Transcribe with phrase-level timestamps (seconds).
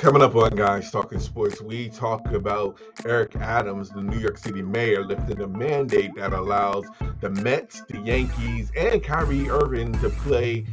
[0.00, 4.62] Coming up on Guys Talking Sports, we talk about Eric Adams, the New York City
[4.62, 6.86] mayor, lifting a mandate that allows
[7.20, 10.64] the Mets, the Yankees, and Kyrie Irving to play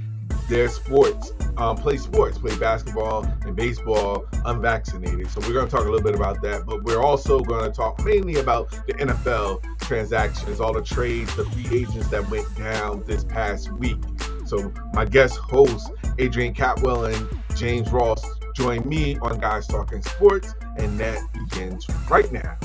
[0.47, 5.29] their sports, um, play sports, play basketball and baseball unvaccinated.
[5.29, 7.75] So we're going to talk a little bit about that, but we're also going to
[7.75, 13.03] talk mainly about the NFL transactions, all the trades, the free agents that went down
[13.03, 13.99] this past week.
[14.46, 18.23] So my guest hosts, Adrian Catwell and James Ross,
[18.58, 22.57] join me on Guys Talking Sports, and that begins right now.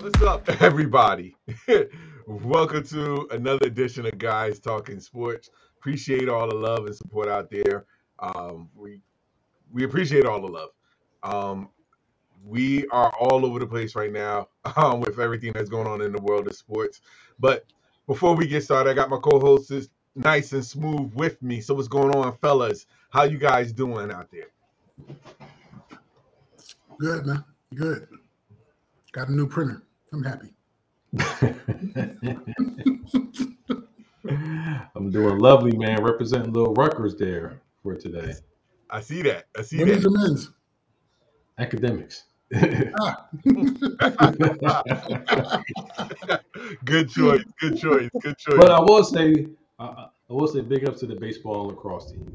[0.00, 1.36] What's up, everybody?
[2.26, 5.50] Welcome to another edition of Guys Talking Sports.
[5.78, 7.86] Appreciate all the love and support out there.
[8.18, 9.00] Um, we
[9.70, 10.70] we appreciate all the love.
[11.22, 11.68] Um,
[12.44, 16.12] we are all over the place right now um, with everything that's going on in
[16.12, 17.00] the world of sports.
[17.38, 17.64] But
[18.06, 21.60] before we get started, I got my co-hosts nice and smooth with me.
[21.60, 22.86] So what's going on, fellas?
[23.10, 24.48] How you guys doing out there?
[26.98, 27.44] Good, man.
[27.74, 28.08] Good.
[29.12, 29.82] Got a new printer.
[30.12, 30.54] I'm happy.
[34.94, 36.02] I'm doing lovely, man.
[36.02, 38.34] Representing little Rutgers there for today.
[38.90, 39.46] I see that.
[39.56, 40.08] I see Women's that.
[40.08, 40.50] or men's?
[41.58, 42.24] Academics.
[46.84, 47.42] Good choice.
[47.60, 48.10] Good choice.
[48.20, 48.58] Good choice.
[48.58, 49.46] but I will say,
[49.78, 52.30] I, I will say, big ups to the baseball and lacrosse team.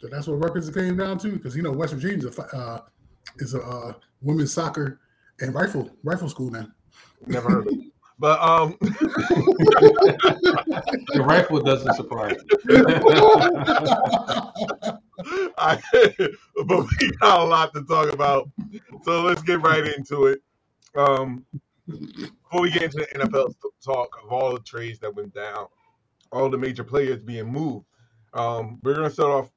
[0.00, 2.80] so that's what Rutgers came down to, because you know West Virginia is a, uh,
[3.38, 4.98] is a uh, women's soccer
[5.40, 6.66] and rifle rifle school now.
[7.26, 7.78] Never heard of it.
[8.18, 8.76] But um,
[11.14, 12.36] The rifle doesn't surprise
[15.58, 15.80] I,
[16.66, 18.50] but we got a lot to talk about,
[19.02, 20.42] so let's get right into it.
[20.96, 21.44] Um,
[21.86, 23.54] before we get into the NFL
[23.84, 25.66] talk of all the trades that went down,
[26.32, 27.86] all the major players being moved,
[28.32, 29.50] um, we're going to start off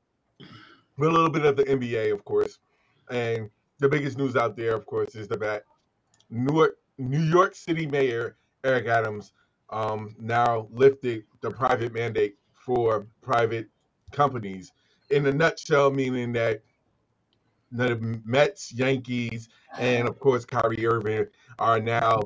[0.97, 2.59] with a little bit of the NBA, of course.
[3.09, 5.63] And the biggest news out there, of course, is that
[6.29, 9.33] New York, New York City Mayor Eric Adams
[9.69, 13.67] um, now lifted the private mandate for private
[14.11, 14.71] companies.
[15.09, 16.61] In a nutshell, meaning that
[17.71, 21.27] the Mets, Yankees, and of course Kyrie Irving
[21.59, 22.19] are now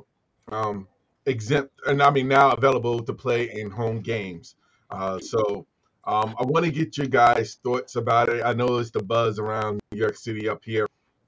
[0.52, 0.88] um,
[1.26, 4.56] exempt, and I mean now available to play in home games.
[4.90, 5.66] Uh, so
[6.06, 8.44] um, I want to get your guys' thoughts about it.
[8.44, 10.88] I know it's the buzz around New York City up here,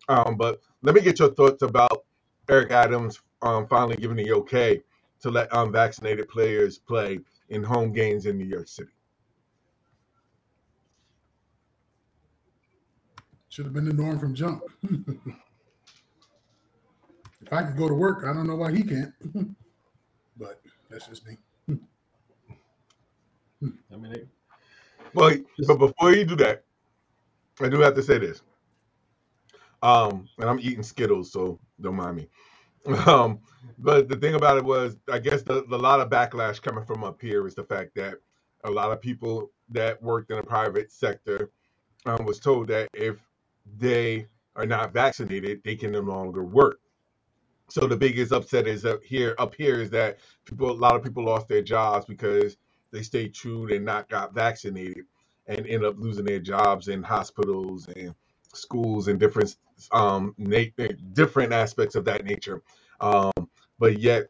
[0.09, 2.05] um, but let me get your thoughts about
[2.49, 4.81] Eric Adams um, finally giving the okay
[5.21, 7.19] to let unvaccinated players play
[7.49, 8.91] in home games in New York City.
[13.53, 14.63] Should have been the norm from jump.
[14.81, 15.15] if
[17.51, 19.13] I could go to work, I don't know why he can't.
[20.37, 20.59] but
[20.89, 21.37] that's just me.
[21.69, 21.77] I
[23.95, 24.23] mean, they,
[25.13, 25.35] Well,
[25.67, 26.63] but before you do that,
[27.61, 28.41] I do have to say this.
[29.83, 32.27] Um, and I'm eating Skittles, so don't mind me.
[33.05, 33.37] Um,
[33.77, 37.03] but the thing about it was, I guess the, the lot of backlash coming from
[37.03, 38.15] up here is the fact that
[38.63, 41.51] a lot of people that worked in the private sector
[42.07, 43.19] um, was told that if
[43.79, 46.79] they are not vaccinated, they can no longer work.
[47.69, 49.35] So the biggest upset is up here.
[49.39, 52.57] Up here is that people, a lot of people lost their jobs because
[52.91, 55.05] they stayed true and not got vaccinated
[55.47, 58.13] and end up losing their jobs in hospitals and
[58.53, 59.55] schools and different
[59.91, 60.65] um na-
[61.13, 62.61] different aspects of that nature.
[63.01, 63.31] Um,
[63.79, 64.29] but yet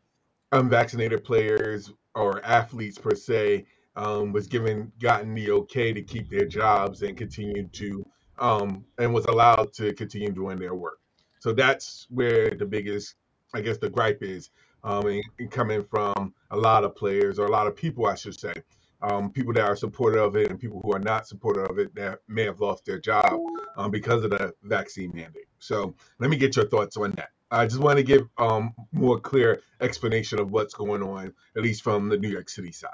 [0.54, 3.66] unvaccinated players or athletes per se
[3.96, 8.06] um, was given gotten the okay to keep their jobs and continue to
[8.40, 11.00] um, and was allowed to continue doing their work.
[11.40, 13.16] So that's where the biggest,
[13.54, 14.50] I guess, the gripe is
[14.84, 18.16] um, and, and coming from a lot of players or a lot of people, I
[18.16, 18.54] should say,
[19.02, 21.94] um, people that are supportive of it and people who are not supportive of it
[21.96, 23.40] that may have lost their job
[23.76, 25.48] um, because of the vaccine mandate.
[25.60, 27.30] So let me get your thoughts on that.
[27.52, 31.84] I just want to give um, more clear explanation of what's going on, at least
[31.84, 32.92] from the New York City side.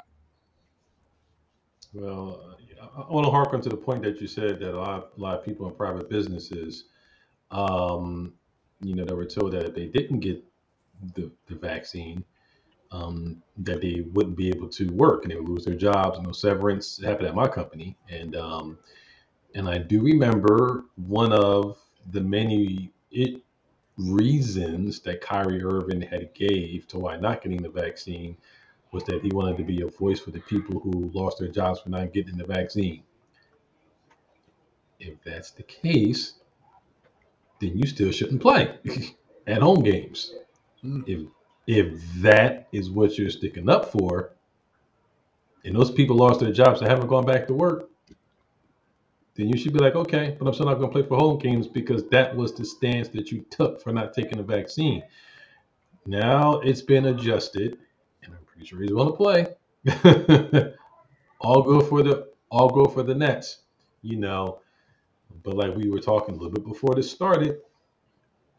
[1.93, 4.89] well, I, want to hark on to the point that you said that a lot,
[4.89, 6.85] of, a lot of people in private businesses,
[7.51, 8.33] um,
[8.81, 10.43] you know, they were told that if they didn't get
[11.15, 12.23] the, the vaccine,
[12.91, 16.17] um, that they wouldn't be able to work and they would lose their jobs.
[16.17, 18.77] You know, severance happened at my company, and um,
[19.55, 21.77] and I do remember one of
[22.11, 23.41] the many it
[23.97, 28.37] reasons that Kyrie Irving had gave to why not getting the vaccine
[28.91, 31.79] was that he wanted to be a voice for the people who lost their jobs
[31.79, 33.03] for not getting the vaccine.
[34.99, 36.33] If that's the case,
[37.61, 38.77] then you still shouldn't play.
[39.49, 40.33] at home games.
[40.83, 41.03] Mm.
[41.07, 41.27] If
[41.67, 44.31] if that is what you're sticking up for,
[45.63, 47.89] and those people lost their jobs and haven't gone back to work,
[49.35, 51.37] then you should be like, okay, but I'm still not going to play for home
[51.37, 55.03] games because that was the stance that you took for not taking the vaccine.
[56.07, 57.77] Now it's been adjusted,
[58.59, 60.73] pretty sure he's going to play.
[61.39, 63.59] all go for the all go for the Nets,
[64.01, 64.59] you know.
[65.43, 67.61] But like we were talking a little bit before this started,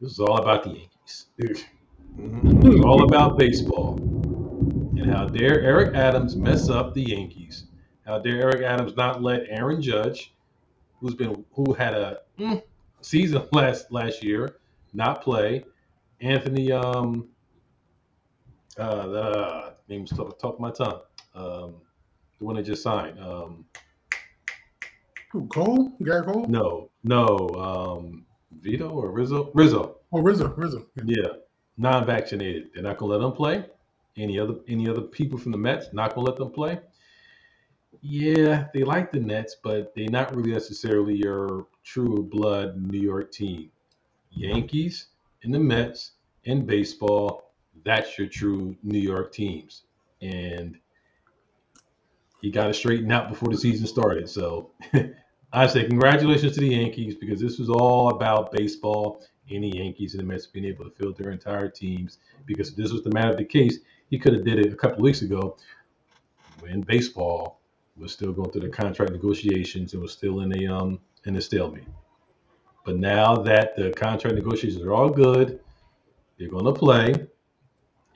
[0.01, 1.27] this is all about the Yankees.
[1.39, 3.99] It's all about baseball.
[4.01, 7.65] And how dare Eric Adams mess up the Yankees?
[8.07, 10.33] How dare Eric Adams not let Aaron Judge,
[10.99, 12.63] who's been who had a mm,
[13.03, 14.57] season last last year,
[14.95, 15.65] not play?
[16.23, 17.29] Anthony, um,
[18.79, 21.01] uh, the name's top, top of my tongue.
[21.35, 21.75] Um,
[22.39, 23.19] the one that just signed.
[23.21, 23.67] Um,
[25.33, 25.93] Who, Cole?
[26.01, 26.47] Gerrit Cole?
[26.49, 28.25] no, no, um,
[28.61, 29.51] Vito or Rizzo?
[29.55, 29.97] Rizzo.
[30.13, 30.49] Oh, Rizzo.
[30.57, 30.87] Rizzo.
[31.05, 31.15] Yeah.
[31.23, 31.29] Yeah,
[31.77, 32.71] non-vaccinated.
[32.73, 33.65] They're not gonna let them play.
[34.17, 36.81] Any other any other people from the Mets not gonna let them play.
[38.03, 43.31] Yeah, they like the Nets, but they're not really necessarily your true blood New York
[43.31, 43.71] team.
[44.31, 45.07] Yankees
[45.43, 46.13] and the Mets
[46.47, 47.50] and baseball,
[47.85, 49.83] that's your true New York teams.
[50.23, 50.79] And
[52.41, 54.29] he got it straightened out before the season started.
[54.29, 54.71] So
[55.53, 59.23] I say congratulations to the Yankees because this was all about baseball
[59.59, 62.19] the Yankees and the Mets being able to field their entire teams.
[62.47, 63.79] Because this was the matter of the case,
[64.09, 65.57] he could have did it a couple weeks ago
[66.61, 67.61] when baseball
[67.97, 71.41] was still going through the contract negotiations and was still in a um in a
[71.41, 71.89] stalemate.
[72.85, 75.61] But now that the contract negotiations are all good,
[76.39, 77.13] they're going to play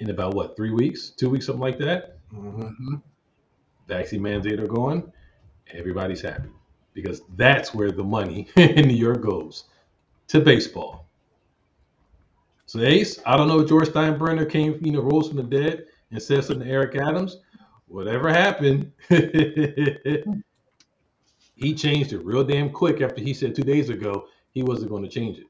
[0.00, 2.19] in about what three weeks, two weeks, something like that.
[2.32, 2.76] Mhm.
[2.79, 3.02] Mhm.
[3.87, 5.11] Vaccine mandate are going.
[5.73, 6.50] Everybody's happy
[6.94, 9.64] because that's where the money in New York goes
[10.29, 11.06] to baseball.
[12.67, 15.87] So Ace, I don't know if George Steinbrenner came, you know, rose from the dead
[16.11, 17.38] and said something to Eric Adams.
[17.87, 18.91] Whatever happened,
[21.55, 25.02] he changed it real damn quick after he said two days ago he wasn't going
[25.02, 25.46] to change it.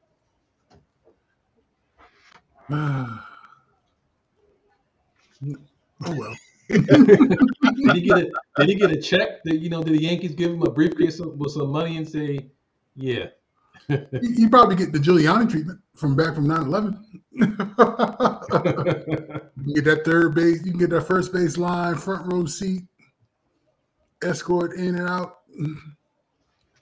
[6.06, 6.34] Oh well.
[6.69, 6.86] Did
[7.94, 9.42] he get a Did he get a check?
[9.44, 12.48] That you know, did the Yankees give him a briefcase with some money and say,
[12.96, 13.26] "Yeah,
[13.88, 16.98] You, you probably get the Giuliani treatment from back from 9-11.
[17.32, 17.46] you
[19.64, 22.82] can get that third base, you can get that first base line, front row seat,
[24.22, 25.40] escort in and out,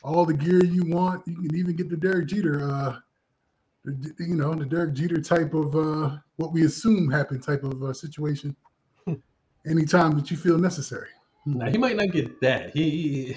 [0.05, 1.27] all the gear you want.
[1.27, 2.99] You can even get the Derek Jeter, uh,
[4.19, 7.93] you know, the Derek Jeter type of uh, what we assume happened type of uh,
[7.93, 8.57] situation.
[9.67, 11.09] Anytime that you feel necessary.
[11.47, 12.71] Now he might not get that.
[12.75, 13.37] He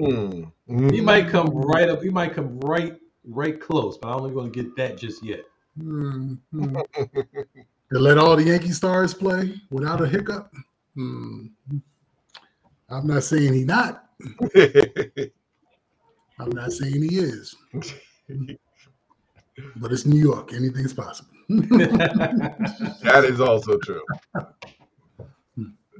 [0.00, 0.52] Mm.
[0.92, 2.02] he might come right up.
[2.02, 2.94] He might come right
[3.24, 5.44] right close, but I don't think we're gonna get that just yet.
[5.80, 6.34] Hmm.
[6.52, 10.52] to let all the Yankee stars play without a hiccup.
[10.94, 11.46] Hmm.
[12.88, 14.04] I'm not saying he not.
[16.40, 17.54] I'm not saying he is.
[19.76, 20.52] But it's New York.
[20.52, 21.30] Anything's possible.
[23.02, 24.02] that is also true.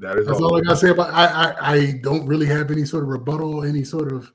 [0.00, 1.12] That is That's all I gotta say about.
[1.12, 4.30] I, I I don't really have any sort of rebuttal, any sort of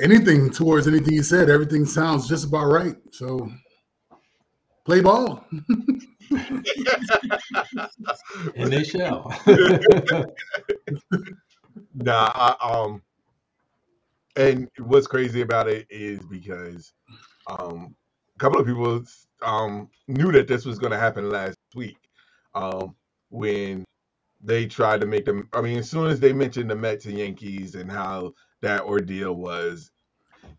[0.00, 1.50] anything towards anything you said.
[1.50, 2.96] Everything sounds just about right.
[3.10, 3.50] So
[4.84, 5.44] play ball.
[8.56, 9.32] and they shall.
[11.94, 13.02] Nah, I, um,
[14.36, 16.92] and what's crazy about it is because
[17.46, 17.94] um,
[18.34, 19.02] a couple of people
[19.44, 21.98] um knew that this was going to happen last week
[22.54, 22.94] um
[23.30, 23.84] when
[24.42, 25.48] they tried to make them.
[25.54, 29.34] I mean, as soon as they mentioned the Mets and Yankees and how that ordeal
[29.34, 29.90] was,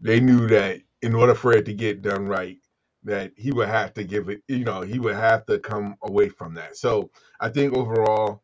[0.01, 2.57] they knew that in order for it to get done right,
[3.05, 4.43] that he would have to give it.
[4.49, 6.77] You know, he would have to come away from that.
[6.77, 7.11] So
[7.41, 8.43] I think overall,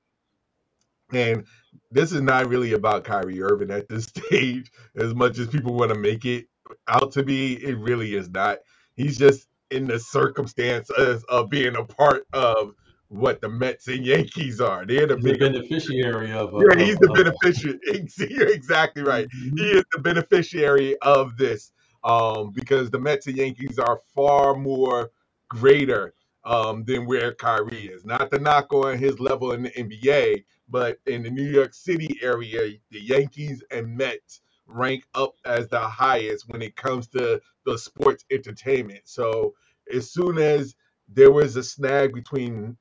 [1.14, 1.46] and
[1.92, 5.94] this is not really about Kyrie Irving at this stage, as much as people want
[5.94, 6.48] to make it
[6.90, 7.56] out to be.
[7.64, 8.60] It really is not.
[8.96, 12.74] He's just in the circumstances of being a part of
[13.10, 14.86] what the Mets and Yankees are.
[14.86, 15.40] They're the big.
[15.40, 16.54] beneficiary of.
[16.54, 17.80] uh, Yeah, he's the of- beneficiary.
[18.30, 19.28] You're exactly right.
[19.32, 21.72] He is the beneficiary of this
[22.04, 25.10] um, because the Mets and Yankees are far more
[25.50, 26.14] greater
[26.46, 28.06] um, than where Kyrie is.
[28.06, 32.20] Not to knock on his level in the NBA, but in the New York City
[32.22, 37.78] area, the Yankees and Mets rank up as the highest when it comes to the
[37.78, 39.02] sports entertainment.
[39.06, 39.54] So
[39.94, 40.76] as soon as
[41.08, 42.78] there was a snag between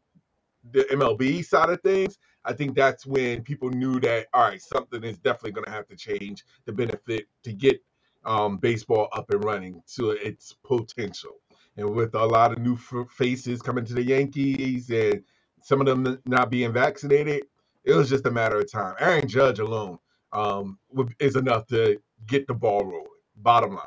[0.72, 5.02] the MLB side of things, I think that's when people knew that all right, something
[5.04, 7.80] is definitely going to have to change to benefit to get
[8.24, 11.36] um, baseball up and running to its potential.
[11.76, 12.76] and with a lot of new
[13.08, 15.22] faces coming to the Yankees and
[15.62, 17.44] some of them not being vaccinated,
[17.84, 18.94] it was just a matter of time.
[19.00, 19.98] Aaron Judge alone
[20.32, 20.78] um,
[21.20, 23.06] is enough to get the ball rolling.
[23.36, 23.84] Bottom line.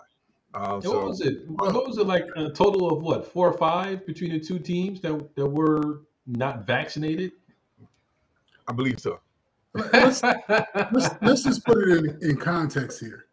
[0.54, 1.50] Um, so what was it?
[1.50, 2.26] What was it like?
[2.36, 3.32] A total of what?
[3.32, 7.32] Four or five between the two teams that that were not vaccinated.
[8.68, 9.20] I believe so.
[9.74, 13.26] Let's, let's, let's just put it in, in context here.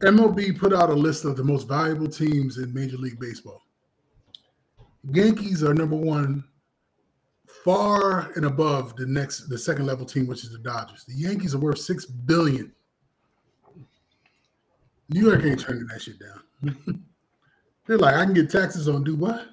[0.00, 3.62] MLB put out a list of the most valuable teams in Major League Baseball.
[5.10, 6.44] Yankees are number one,
[7.64, 11.04] far and above the next, the second level team, which is the Dodgers.
[11.04, 12.72] The Yankees are worth six billion.
[15.08, 17.04] New York ain't turning that shit down.
[17.86, 19.46] They're like, I can get taxes on do what?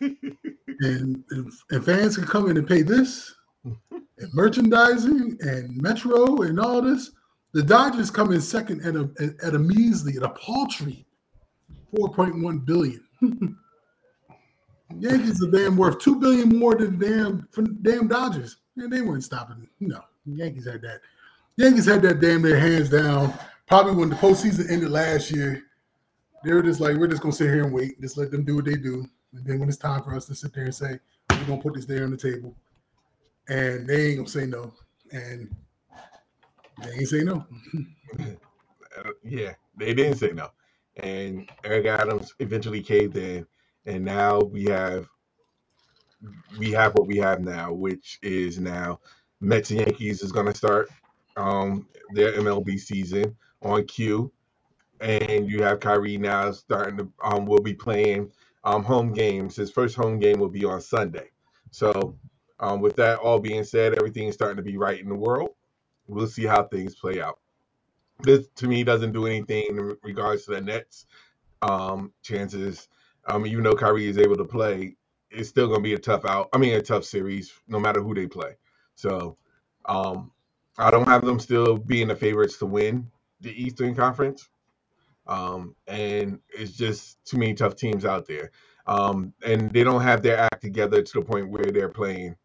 [0.00, 1.24] and,
[1.70, 3.34] and fans can come in and pay this
[4.18, 7.10] and merchandising and metro and all this
[7.52, 11.06] the dodgers come in second at a at a measly at a paltry
[11.94, 13.04] 4.1 billion
[14.96, 17.48] yankees are damn worth 2 billion more than damn
[17.82, 18.56] damn dodgers.
[18.76, 19.68] And they weren't stopping.
[19.80, 20.00] No
[20.36, 21.00] yankees had that.
[21.56, 23.32] Yankees had that damn their hands down.
[23.66, 25.64] Probably when the postseason ended last year
[26.44, 28.00] they were just like we're just gonna sit here and wait.
[28.00, 29.06] Just let them do what they do.
[29.32, 30.98] And then when it's time for us to sit there and say,
[31.30, 32.54] we're gonna put this there on the table,
[33.48, 34.72] and they ain't gonna say no.
[35.12, 35.54] And
[36.82, 37.44] they ain't say no.
[39.22, 40.48] Yeah, they didn't say no.
[40.96, 43.46] And Eric Adams eventually caved in,
[43.88, 45.08] and now we have
[46.58, 49.00] we have what we have now, which is now
[49.40, 50.90] Mets and Yankees is going to start
[51.36, 54.30] um, their MLB season on cue,
[55.00, 58.30] and you have Kyrie now starting to um, will be playing
[58.64, 59.56] um, home games.
[59.56, 61.30] His first home game will be on Sunday.
[61.70, 62.16] So,
[62.60, 65.50] um, with that all being said, everything is starting to be right in the world.
[66.08, 67.38] We'll see how things play out.
[68.20, 71.06] This to me doesn't do anything in regards to the Nets
[71.62, 72.88] um, chances.
[73.28, 74.96] Um, even though Kyrie is able to play,
[75.30, 76.48] it's still going to be a tough out.
[76.52, 78.56] I mean, a tough series, no matter who they play.
[78.94, 79.36] So,
[79.84, 80.32] um,
[80.78, 84.48] I don't have them still being the favorites to win the Eastern Conference.
[85.26, 88.50] Um, and it's just too many tough teams out there.
[88.86, 92.36] Um, and they don't have their act together to the point where they're playing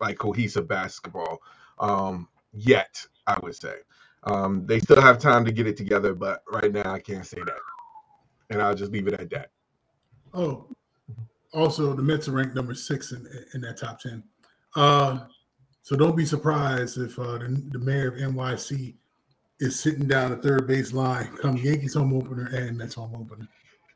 [0.00, 1.38] like cohesive basketball
[1.78, 3.76] um, yet, I would say.
[4.24, 7.40] Um, they still have time to get it together, but right now I can't say
[7.44, 7.58] that.
[8.50, 9.50] And I'll just leave it at that.
[10.34, 10.66] Oh,
[11.52, 14.22] also the Mets are ranked number six in, in that top ten.
[14.74, 15.20] Uh,
[15.82, 18.94] so don't be surprised if uh, the, the mayor of NYC
[19.60, 23.48] is sitting down at third base line come Yankees home opener and Mets home opener.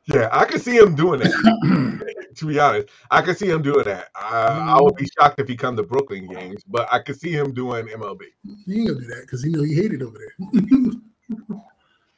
[0.05, 2.15] Yeah, I can see him doing that.
[2.35, 4.07] to be honest, I can see him doing that.
[4.15, 7.31] I, I would be shocked if he come to Brooklyn games, but I could see
[7.31, 8.21] him doing MLB.
[8.65, 10.49] He ain't gonna do that because he know he hated over there.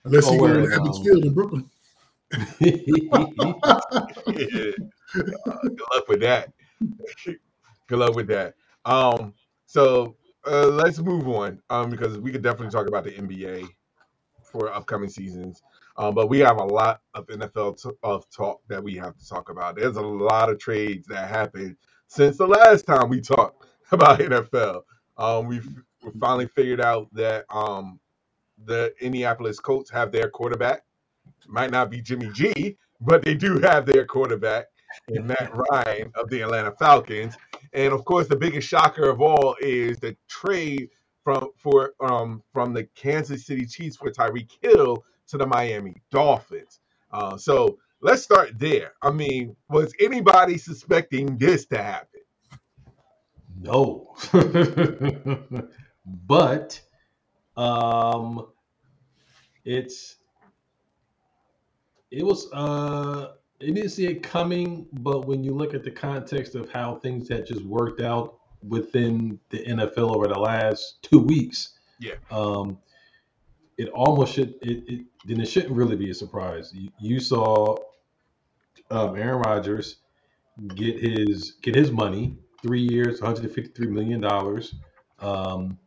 [0.05, 1.69] Unless Oh, he to Ebbets um, Field in Brooklyn.
[2.59, 2.75] Yeah.
[5.13, 6.51] Good luck with that.
[7.87, 8.55] good luck with that.
[8.85, 9.33] Um,
[9.65, 10.15] so
[10.47, 13.67] uh, let's move on um, because we could definitely talk about the NBA
[14.43, 15.61] for upcoming seasons.
[15.97, 19.27] Um, but we have a lot of NFL t- of talk that we have to
[19.27, 19.75] talk about.
[19.75, 21.75] There's a lot of trades that happened
[22.07, 24.81] since the last time we talked about NFL.
[25.17, 25.67] Um, we've
[26.03, 27.99] we finally figured out that um,
[28.65, 30.83] the Indianapolis Colts have their quarterback.
[31.47, 34.65] Might not be Jimmy G, but they do have their quarterback
[35.07, 37.35] in Matt Ryan of the Atlanta Falcons.
[37.73, 40.89] And of course, the biggest shocker of all is the trade
[41.23, 46.79] from for um from the Kansas City Chiefs for Tyreek Hill to the Miami Dolphins.
[47.11, 48.93] Uh, so let's start there.
[49.01, 52.07] I mean, was anybody suspecting this to happen?
[53.61, 54.15] no,
[56.05, 56.81] but
[57.55, 58.47] um,
[59.63, 60.15] it's
[62.11, 66.55] it was uh, you didn't see it coming, but when you look at the context
[66.55, 68.37] of how things had just worked out
[68.67, 72.15] within the NFL over the last two weeks, Yeah.
[72.29, 72.77] um,
[73.77, 76.71] it almost should it, it then it shouldn't really be a surprise.
[76.73, 77.77] You, you saw
[78.89, 79.97] um, Aaron Rodgers
[80.75, 84.75] get his get his money, three years, 153 million dollars.
[85.19, 85.77] Um,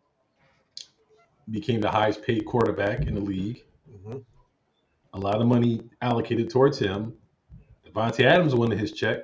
[1.51, 3.65] became the highest paid quarterback in the league.
[3.93, 4.25] Mhm.
[5.15, 7.15] A lot of money allocated towards him.
[7.87, 9.21] Davante Adams wanted his check.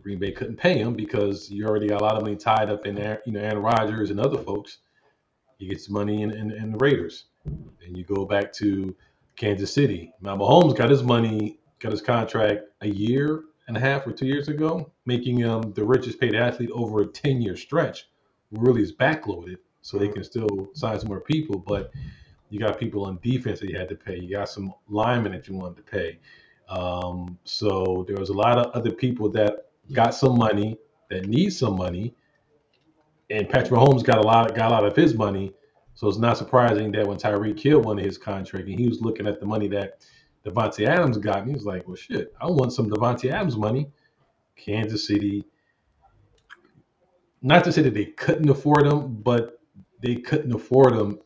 [0.00, 2.86] Green Bay couldn't pay him because you already got a lot of money tied up
[2.86, 2.96] in
[3.26, 4.78] you know, Aaron Rodgers and other folks.
[5.58, 7.26] He gets money in, in, in the Raiders.
[7.44, 8.96] And you go back to
[9.36, 10.12] Kansas City.
[10.22, 14.26] Now Mahomes got his money, got his contract a year and a half or two
[14.26, 18.08] years ago, making him the richest paid athlete over a 10 year stretch.
[18.52, 21.92] Really is backloaded, so they can still sign some more people, but
[22.52, 24.18] you got people on defense that you had to pay.
[24.20, 26.18] You got some linemen that you wanted to pay.
[26.68, 30.76] Um, so there was a lot of other people that got some money
[31.08, 32.14] that need some money,
[33.30, 35.54] and Patrick Mahomes got a lot of, got a lot of his money.
[35.94, 39.26] So it's not surprising that when Tyreek Hill wanted his contract and he was looking
[39.26, 40.04] at the money that
[40.44, 43.90] Davante Adams got, and he was like, "Well, shit, I want some Davante Adams money."
[44.56, 45.46] Kansas City,
[47.40, 49.58] not to say that they couldn't afford him, but
[50.02, 51.18] they couldn't afford him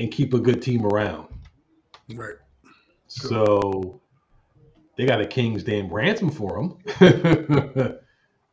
[0.00, 1.28] and keep a good team around.
[2.14, 2.36] Right.
[3.06, 4.00] So
[4.96, 6.78] they got a king's damn ransom for him.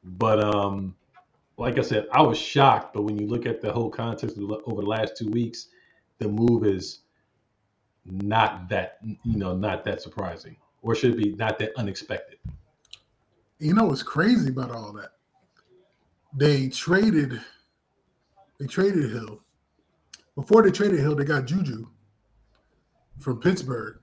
[0.03, 0.93] but um,
[1.57, 2.93] like I said, I was shocked.
[2.93, 5.69] But when you look at the whole context over the last two weeks,
[6.19, 6.99] the move is
[8.05, 12.39] not that you know not that surprising, or should be not that unexpected.
[13.59, 15.11] You know what's crazy about all that?
[16.35, 17.39] They traded.
[18.59, 19.41] They traded Hill.
[20.37, 21.87] Before they traded Hill, they got Juju
[23.17, 23.97] from Pittsburgh,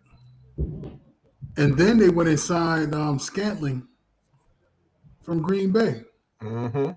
[1.56, 3.86] and then they went and signed um, Scantling
[5.22, 6.02] from Green Bay.
[6.42, 6.90] Mm-hmm.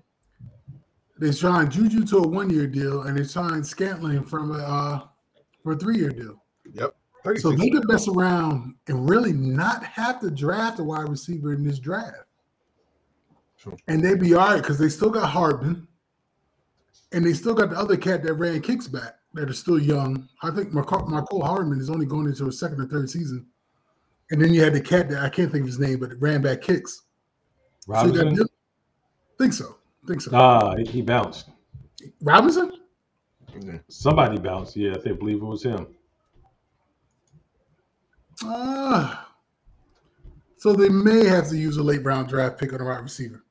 [1.20, 5.00] They signed Juju to a one-year deal, and they signed Scantling from a uh,
[5.62, 6.42] for a three-year deal.
[6.72, 6.96] Yep.
[7.36, 11.62] So they could mess around and really not have to draft a wide receiver in
[11.62, 12.24] this draft.
[13.56, 13.76] Sure.
[13.86, 15.86] And they'd be all right because they still got Hardman.
[17.12, 20.28] And they still got the other cat that ran kicks back that are still young.
[20.42, 23.46] I think Marco, Marco Hardman is only going into his second or third season.
[24.30, 26.20] And then you had the cat that I can't think of his name, but it
[26.20, 27.02] ran back kicks.
[27.80, 28.48] So Robinson, them-
[29.38, 29.76] think so.
[30.06, 30.30] Think so.
[30.34, 31.48] ah, he, he bounced.
[32.20, 32.72] Robinson?
[33.88, 34.76] Somebody bounced.
[34.76, 35.86] Yeah, I think believe it was him.
[38.44, 39.28] Ah.
[40.58, 43.42] so they may have to use a late round draft pick on a wide receiver.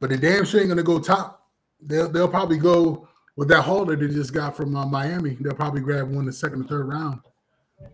[0.00, 1.46] But the damn sure ain't gonna go top.
[1.80, 5.36] They'll they'll probably go with that holder they just got from uh, Miami.
[5.40, 7.20] They'll probably grab one in the second or third round,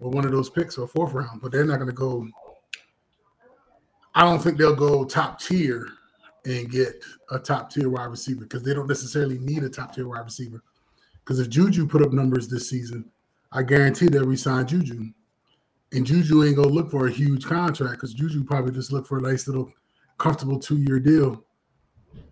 [0.01, 1.41] or one of those picks or fourth round.
[1.41, 2.27] But they're not gonna go.
[4.15, 5.89] I don't think they'll go top tier
[6.45, 10.09] and get a top tier wide receiver because they don't necessarily need a top tier
[10.09, 10.63] wide receiver.
[11.19, 13.05] Because if Juju put up numbers this season,
[13.53, 15.11] I guarantee they'll resign Juju.
[15.93, 19.19] And Juju ain't gonna look for a huge contract because Juju probably just look for
[19.19, 19.73] a nice little
[20.19, 21.45] comfortable two year deal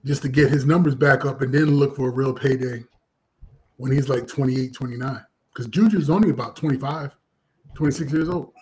[0.05, 2.85] just to get his numbers back up and then look for a real payday
[3.77, 5.25] when he's like 28, 29.
[5.53, 7.17] Because Juju's only about 25,
[7.75, 8.53] 26 years old.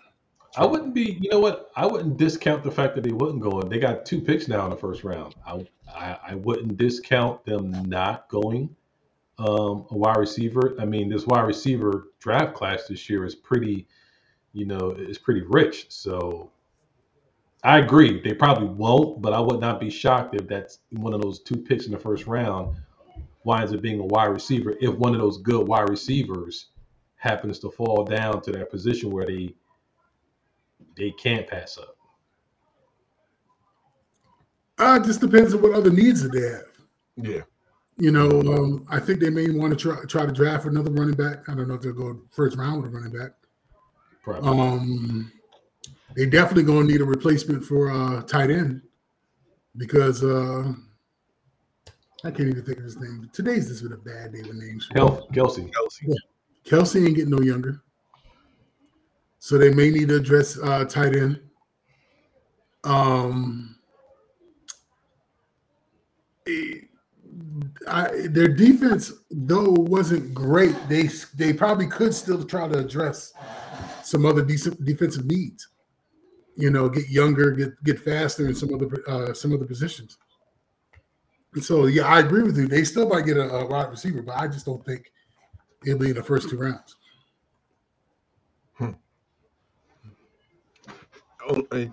[0.56, 1.70] I wouldn't be, you know what?
[1.74, 3.60] I wouldn't discount the fact that they wouldn't go.
[3.60, 5.34] They got two picks now in the first round.
[5.44, 8.74] I I, I wouldn't discount them not going
[9.38, 10.76] um, a wide receiver.
[10.78, 13.86] I mean, this wide receiver draft class this year is pretty,
[14.52, 15.86] you know, is pretty rich.
[15.88, 16.50] So
[17.62, 18.20] I agree.
[18.20, 21.56] They probably won't, but I would not be shocked if that's one of those two
[21.56, 22.76] picks in the first round
[23.44, 24.74] winds up being a wide receiver.
[24.80, 26.66] If one of those good wide receivers
[27.16, 29.54] happens to fall down to that position where they
[30.96, 31.96] they can't pass up.
[34.78, 36.74] Uh, it just depends on what other needs that they have.
[37.16, 37.42] Yeah.
[37.96, 41.14] You know, um, I think they may want to try, try to draft another running
[41.14, 41.48] back.
[41.48, 43.32] I don't know if they'll go first round with a running back.
[44.22, 44.48] Probably.
[44.48, 45.32] Um,
[46.16, 48.82] they definitely gonna need a replacement for uh, tight end
[49.76, 50.72] because uh,
[52.24, 53.28] I can't even think of his name.
[53.34, 54.88] Today's just been a bad day with names.
[54.94, 55.70] Kel- Kelce.
[55.70, 56.14] Kelce.
[56.64, 57.82] Kelce ain't getting no younger,
[59.38, 61.38] so they may need to address uh, tight end.
[62.82, 63.76] Um,
[66.48, 66.76] eh,
[67.86, 70.76] I, their defense though wasn't great.
[70.88, 73.34] They they probably could still try to address
[74.02, 75.68] some other decent defensive needs.
[76.56, 80.16] You know, get younger, get get faster in some other uh, some other positions.
[81.60, 82.66] So yeah, I agree with you.
[82.66, 85.12] They still might get a, a wide receiver, but I just don't think
[85.86, 86.96] it'll be in the first two rounds.
[91.46, 91.84] Oh, uh,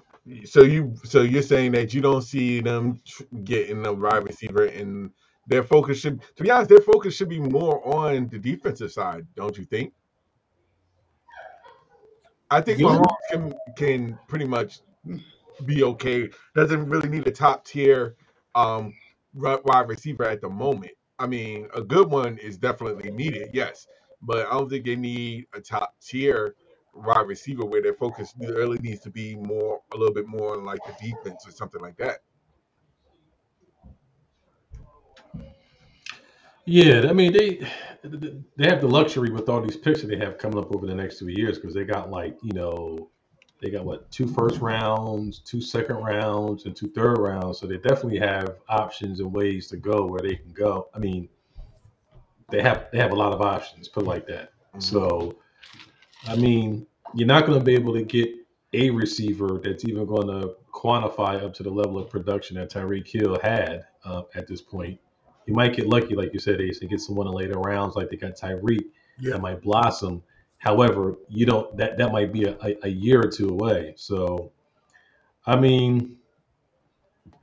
[0.45, 3.01] So you, so you're saying that you don't see them
[3.43, 5.11] getting a wide receiver, and
[5.47, 9.27] their focus should, to be honest, their focus should be more on the defensive side,
[9.35, 9.93] don't you think?
[12.49, 12.87] I think Yeah.
[12.87, 14.81] Mahomes can can pretty much
[15.65, 16.29] be okay.
[16.55, 18.15] Doesn't really need a top tier
[18.55, 18.93] um
[19.33, 20.91] wide receiver at the moment.
[21.19, 23.87] I mean, a good one is definitely needed, yes,
[24.21, 26.55] but I don't think they need a top tier
[26.93, 30.65] wide receiver where their focus really needs to be more a little bit more on
[30.65, 32.19] like the defense or something like that.
[36.65, 37.67] Yeah, I mean they
[38.03, 40.95] they have the luxury with all these picks that they have coming up over the
[40.95, 43.09] next two years because they got like you know
[43.61, 47.59] they got what two first rounds, two second rounds, and two third rounds.
[47.59, 50.87] So they definitely have options and ways to go where they can go.
[50.95, 51.29] I mean,
[52.49, 53.87] they have they have a lot of options.
[53.87, 54.51] Put it like that.
[54.75, 54.81] Mhm.
[54.83, 55.35] So,
[56.27, 58.29] I mean, you're not going to be able to get
[58.73, 63.07] a receiver that's even going to quantify up to the level of production that Tyreek
[63.07, 64.99] Hill had uh, at this point.
[65.45, 68.09] You might get lucky, like you said, Ace, and get someone in later rounds, like
[68.09, 68.85] they got Tyreek,
[69.19, 69.33] Yeah.
[69.33, 70.23] that might blossom.
[70.61, 73.95] However, you don't that that might be a, a, year or two away.
[73.97, 74.51] So,
[75.47, 76.17] I mean,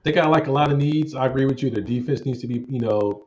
[0.05, 1.17] they got like a lot of needs.
[1.17, 1.69] I agree with you.
[1.69, 3.27] Their defense needs to be, you know,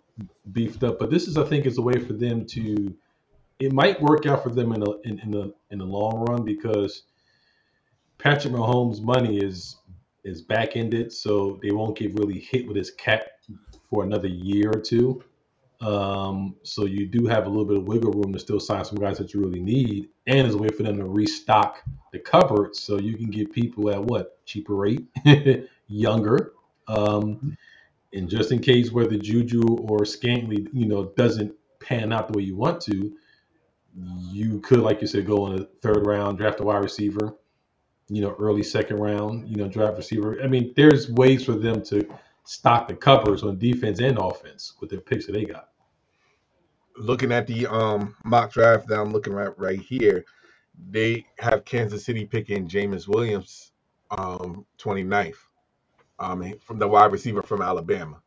[0.54, 0.97] beefed up.
[0.97, 2.95] But this is, I think, is a way for them to.
[3.60, 6.45] It might work out for them in the in, in the in the long run
[6.45, 7.04] because
[8.17, 9.75] Patrick Mahomes' money is
[10.23, 13.23] is back ended, so they won't get really hit with his cap
[13.89, 15.21] for another year or two.
[15.82, 19.00] Um, so you do have a little bit of wiggle room to still sign some
[19.00, 22.76] guys that you really need, and it's a way for them to restock the cupboard
[22.76, 25.08] so you can get people at what cheaper rate,
[25.88, 26.54] younger,
[26.88, 27.58] um,
[28.13, 32.44] and just in case whether Juju or Scantley, you know, doesn't pan out the way
[32.44, 33.13] you want to,
[34.30, 37.36] you could, like you said, go in a third round, draft a wide receiver,
[38.10, 40.41] you know, early second round, you know, draft receiver.
[40.44, 42.08] I mean, there's ways for them to
[42.46, 45.71] stock the cupboards on defense and offense with the picks that they got.
[46.97, 50.25] Looking at the um mock draft that I'm looking at right here,
[50.89, 53.71] they have Kansas City picking Jameson Williams,
[54.12, 55.36] um, 29th,
[56.19, 58.21] um, from the wide receiver from Alabama.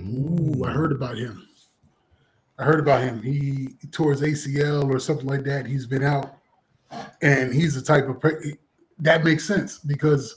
[0.00, 1.46] Ooh, I heard about him.
[2.58, 3.22] I heard about him.
[3.22, 5.66] He tore his ACL or something like that.
[5.66, 6.36] He's been out,
[7.22, 8.56] and he's the type of pre-
[8.98, 10.36] that makes sense because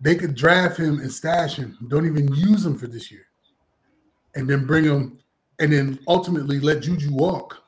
[0.00, 3.26] they could draft him and stash him, don't even use him for this year,
[4.34, 5.18] and then bring him,
[5.62, 7.62] and then ultimately let Juju walk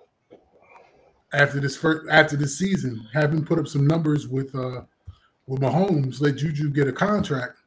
[1.33, 3.09] after this first after this season.
[3.13, 4.83] Him put up some numbers with uh
[5.47, 6.21] with Mahomes.
[6.21, 7.61] Let Juju get a contract,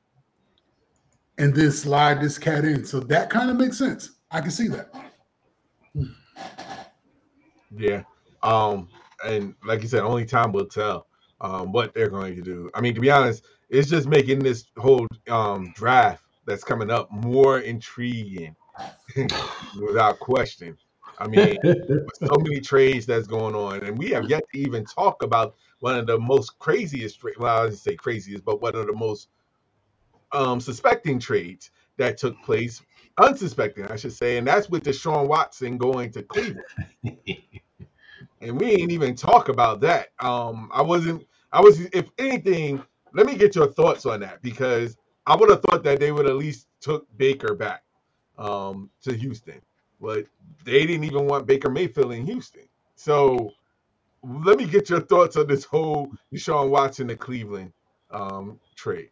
[1.37, 2.83] and then slide this cat in.
[2.83, 4.11] So that kind of makes sense.
[4.29, 4.93] I can see that.
[7.73, 8.03] Yeah.
[8.43, 8.89] Um,
[9.25, 11.07] and like you said, only time will tell
[11.39, 12.69] um what they're going to do.
[12.75, 17.09] I mean, to be honest, it's just making this whole um draft that's coming up
[17.11, 18.57] more intriguing
[19.81, 20.77] without question.
[21.19, 25.23] I mean, so many trades that's going on, and we have yet to even talk
[25.23, 27.37] about one of the most craziest trade.
[27.39, 29.29] Well, I didn't say craziest, but one of the most
[30.33, 32.81] um suspecting trades that took place,
[33.17, 36.65] unsuspecting, I should say, and that's with Deshaun Watson going to Cleveland
[38.41, 40.09] and we ain't even talk about that.
[40.19, 41.25] Um, I wasn't.
[41.51, 41.79] I was.
[41.79, 45.99] If anything, let me get your thoughts on that because I would have thought that
[45.99, 47.83] they would at least took Baker back
[48.37, 49.61] um, to Houston,
[49.99, 50.25] but
[50.63, 52.63] they didn't even want Baker Mayfield in Houston.
[52.95, 53.51] So
[54.23, 57.73] let me get your thoughts on this whole Deshaun Watson to Cleveland
[58.11, 59.09] um, trade.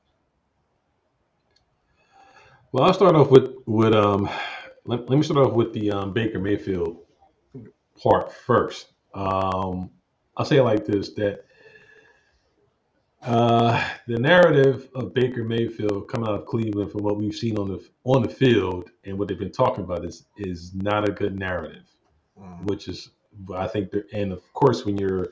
[2.72, 4.30] Well, I'll start off with with um.
[4.88, 6.98] Let, let me start off with the um, Baker Mayfield
[8.02, 8.94] part first.
[9.16, 9.90] Um,
[10.38, 11.46] I'll say it like this: that
[13.26, 17.68] uh, the narrative of Baker Mayfield coming out of Cleveland, from what we've seen on
[17.68, 21.38] the on the field and what they've been talking about, is is not a good
[21.38, 21.86] narrative.
[22.40, 22.66] Mm.
[22.66, 23.10] Which is,
[23.56, 25.30] I think, and of course, when you're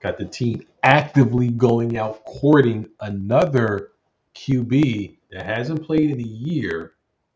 [0.00, 3.92] got the team actively going out courting another
[4.34, 6.94] QB that hasn't played in a year,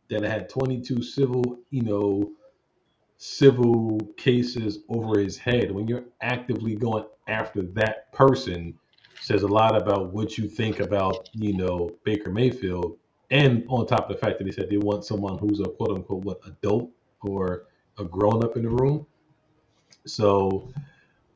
[0.08, 2.30] that had 22 civil, you know,
[3.16, 5.70] civil cases over his head.
[5.70, 8.74] When you're actively going after that person,
[9.20, 12.98] says a lot about what you think about, you know, Baker Mayfield.
[13.30, 15.90] And on top of the fact that they said they want someone who's a quote
[15.90, 16.90] unquote what adult
[17.22, 17.66] or
[17.98, 19.06] a grown up in the room.
[20.06, 20.72] So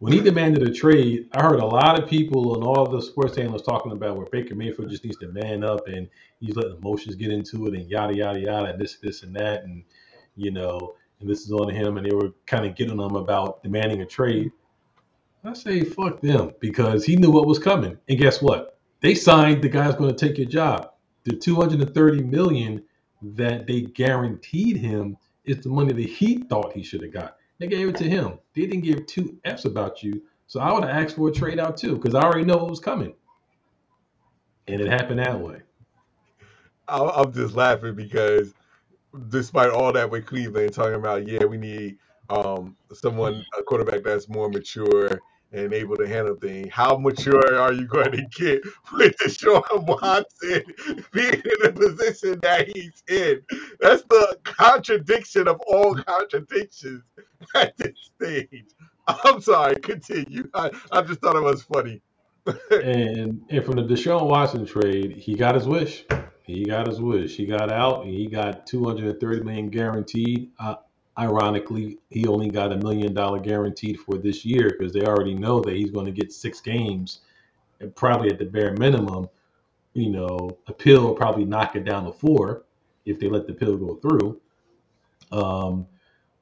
[0.01, 3.39] when he demanded a trade, I heard a lot of people and all the sports
[3.39, 6.09] analysts talking about where Baker Mayfield just needs to man up and
[6.41, 9.65] he's letting emotions get into it and yada yada yada and this this and that
[9.65, 9.83] and
[10.37, 13.63] you know and this is on him and they were kind of getting him about
[13.63, 14.53] demanding a trade.
[15.45, 18.79] I say fuck them because he knew what was coming and guess what?
[19.01, 20.91] They signed the guy guy's going to take your job.
[21.25, 22.83] The 230 million
[23.23, 27.37] that they guaranteed him is the money that he thought he should have got.
[27.59, 28.39] They gave it to him.
[28.55, 30.23] They didn't give two F's about you.
[30.47, 32.71] So I would have asked for a trade out too, because I already know what
[32.71, 33.15] was coming.
[34.67, 35.63] And it happened that way.
[36.89, 38.55] I'm just laughing because
[39.29, 41.99] despite all that with Cleveland talking about, yeah, we need
[42.31, 45.21] um, someone, a quarterback that's more mature
[45.53, 46.69] and able to handle things.
[46.73, 48.63] How mature are you going to get
[48.93, 50.63] with Deshaun Watson
[51.13, 53.43] being in the position that he's in?
[53.81, 57.03] That's the contradiction of all contradictions
[57.55, 58.67] at this stage.
[59.07, 60.51] I'm sorry, continue.
[60.55, 62.03] I, I just thought it was funny.
[62.71, 66.05] And and from the Deshaun Watson trade, he got his wish.
[66.45, 67.37] He got his wish.
[67.37, 68.07] He got out.
[68.07, 70.51] He got 230 million guaranteed.
[70.59, 70.77] Uh,
[71.19, 75.61] ironically, he only got a million dollar guaranteed for this year because they already know
[75.61, 77.21] that he's going to get six games
[77.81, 79.29] and probably at the bare minimum,
[79.95, 82.65] you know, appeal will probably knock it down to four
[83.05, 84.41] if they let the pill go through.
[85.33, 85.87] Um,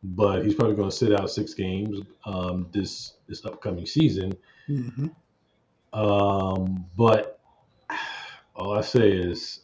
[0.02, 4.32] but he's probably going to sit out six games um, this this upcoming season.
[4.68, 5.10] Mhm.
[5.92, 7.40] Um, but
[8.54, 9.60] all I say is,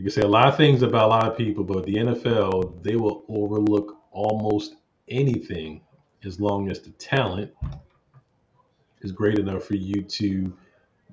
[0.00, 2.82] you can say a lot of things about a lot of people, but the NFL
[2.82, 4.76] they will overlook almost
[5.08, 5.82] anything
[6.24, 7.52] as long as the talent
[9.02, 10.56] is great enough for you to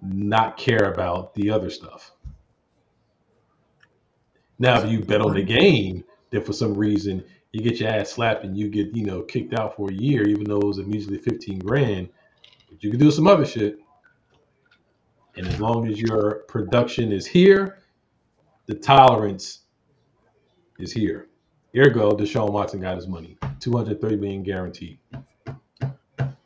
[0.02, 2.14] not care about the other stuff.
[4.58, 8.12] Now, if you bet on the game, that for some reason you get your ass
[8.12, 10.78] slapped and you get you know kicked out for a year, even though it was
[10.78, 12.08] immediately fifteen grand,
[12.70, 13.80] but you can do some other shit.
[15.36, 17.80] And as long as your production is here,
[18.68, 19.62] the tolerance
[20.80, 21.28] is here.
[21.76, 25.00] Ergo, Deshaun Watson got his money, two hundred thirty million guaranteed.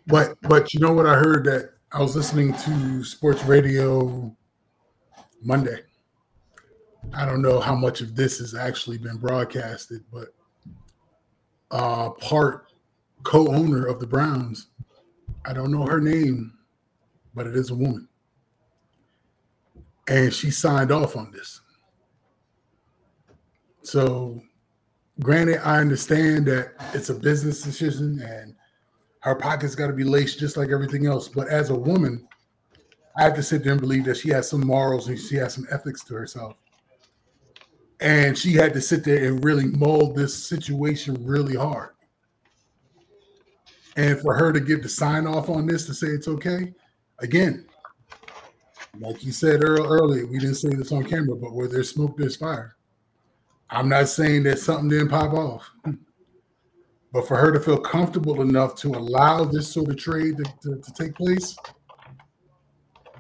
[0.08, 4.36] But but you know what I heard that I was listening to sports radio
[5.42, 5.82] Monday.
[7.14, 10.30] I don't know how much of this has actually been broadcasted, but
[11.72, 12.68] uh part
[13.24, 14.68] co-owner of the Browns,
[15.46, 16.54] I don't know her name,
[17.34, 18.08] but it is a woman.
[20.08, 21.62] And she signed off on this.
[23.84, 24.42] So
[25.20, 28.56] granted, I understand that it's a business decision and
[29.22, 31.28] her pockets got to be laced just like everything else.
[31.28, 32.28] But as a woman,
[33.18, 35.54] I have to sit there and believe that she has some morals and she has
[35.54, 36.56] some ethics to herself.
[38.00, 41.92] And she had to sit there and really mold this situation really hard.
[43.96, 46.74] And for her to give the sign off on this to say it's okay,
[47.20, 47.68] again,
[49.00, 52.18] like you said earl- earlier, we didn't say this on camera, but where there's smoke,
[52.18, 52.76] there's fire.
[53.72, 55.70] I'm not saying that something didn't pop off.
[57.14, 60.82] But for her to feel comfortable enough to allow this sort of trade to, to,
[60.82, 61.56] to take place,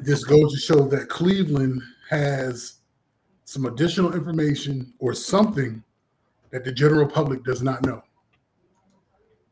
[0.05, 2.75] just goes to show that Cleveland has
[3.45, 5.83] some additional information or something
[6.51, 8.01] that the general public does not know.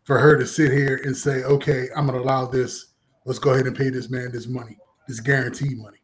[0.05, 2.93] For her to sit here and say, okay, I'm going to allow this.
[3.25, 5.99] Let's go ahead and pay this man this money, this guaranteed money.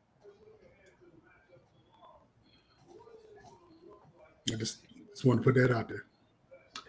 [4.52, 4.85] I just,
[5.26, 6.06] want to put that out there.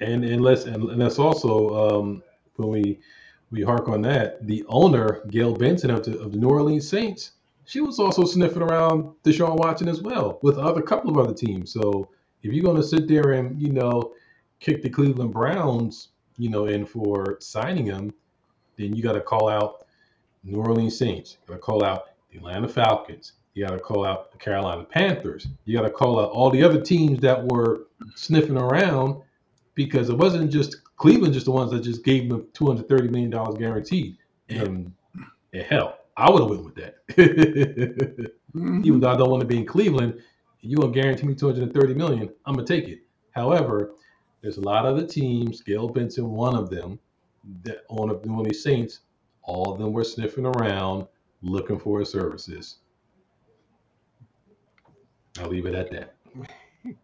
[0.00, 2.22] And and let's and, and that's also um,
[2.56, 3.00] when we
[3.50, 7.32] we hark on that, the owner Gayle Benson of the of the New Orleans Saints,
[7.64, 11.72] she was also sniffing around Deshaun Watson as well with other couple of other teams.
[11.72, 12.08] So
[12.42, 14.12] if you're going to sit there and you know
[14.60, 18.12] kick the Cleveland Browns, you know, in for signing him,
[18.76, 19.86] then you got to call out
[20.44, 21.38] New Orleans Saints.
[21.42, 23.32] You got to call out the Atlanta Falcons.
[23.54, 25.48] You got to call out the Carolina Panthers.
[25.64, 29.22] You got to call out all the other teams that were sniffing around
[29.74, 33.08] because it wasn't just Cleveland, just the ones that just gave him two hundred thirty
[33.08, 34.16] million dollars guaranteed.
[34.48, 34.92] And,
[35.52, 37.06] and hell, I would have went with that.
[38.56, 38.86] Mm-hmm.
[38.86, 40.18] Even though I don't want to be in Cleveland,
[40.62, 42.30] you gonna guarantee me two hundred thirty million?
[42.46, 43.00] I'm gonna take it.
[43.32, 43.92] However,
[44.40, 45.60] there's a lot of the teams.
[45.60, 46.98] Gayle Benson, one of them,
[47.64, 49.00] that on the New Orleans Saints,
[49.42, 51.06] all of them were sniffing around
[51.42, 52.76] looking for his services.
[55.38, 56.14] I'll leave it at that.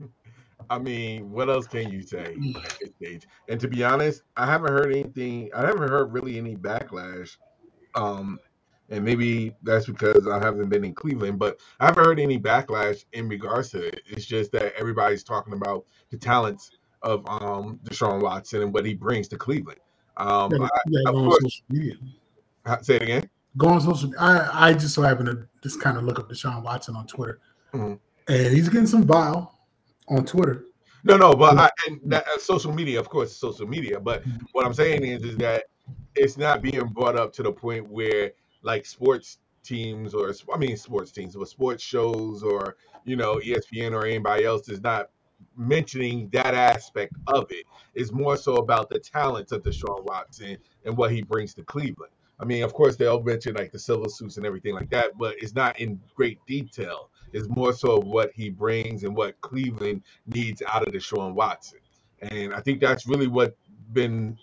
[0.73, 3.27] I mean, what else can you say at this stage?
[3.51, 5.51] And to be honest, I haven't heard anything.
[5.55, 7.37] I haven't heard really any backlash.
[7.95, 8.39] Um,
[8.89, 13.05] and maybe that's because I haven't been in Cleveland, but I haven't heard any backlash
[13.13, 14.01] in regards to it.
[14.07, 16.71] It's just that everybody's talking about the talents
[17.03, 19.81] of um Deshaun Watson and what he brings to Cleveland.
[20.17, 21.95] Um, Yeah, I, yeah, of course- social media.
[22.81, 23.31] Say it again.
[23.59, 24.11] Go on social.
[24.19, 27.41] I I just so happen to just kind of look up Deshaun Watson on Twitter,
[27.75, 27.99] Mhm.
[28.29, 29.59] and he's getting some vile
[30.09, 30.67] on Twitter.
[31.05, 33.99] No, no, but I, and that, uh, social media, of course, social media.
[33.99, 34.47] But Mhm.
[34.53, 35.65] what I'm saying is, is that
[36.15, 40.77] it's not being brought up to the point where like sports teams or I mean
[40.77, 45.11] sports teams or sports shows or you know ESPN or anybody else is not
[45.57, 47.67] mentioning that aspect of it.
[47.95, 52.13] It's more so about the talents of Deshaun Watson and what he brings to Cleveland.
[52.39, 55.37] I mean, of course, they'll mention like the civil suits and everything like that, but
[55.39, 57.11] it's not in great detail.
[57.33, 61.81] It's more so of what he brings and what Cleveland needs out of Deshaun Watson.
[62.23, 63.57] And I think that's really what
[63.93, 64.39] been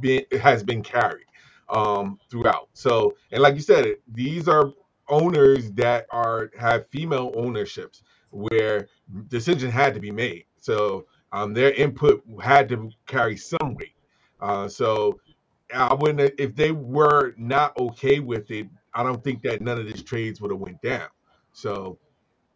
[0.00, 1.26] been has been carried
[1.70, 2.68] um throughout.
[2.74, 4.72] So and like you said, these are
[5.08, 8.88] owners that are have female ownerships where
[9.28, 10.44] decision had to be made.
[10.58, 13.94] So um their input had to carry some weight.
[14.40, 15.20] Uh so
[15.74, 19.86] I wouldn't if they were not okay with it, I don't think that none of
[19.86, 21.08] these trades would have went down.
[21.52, 21.98] So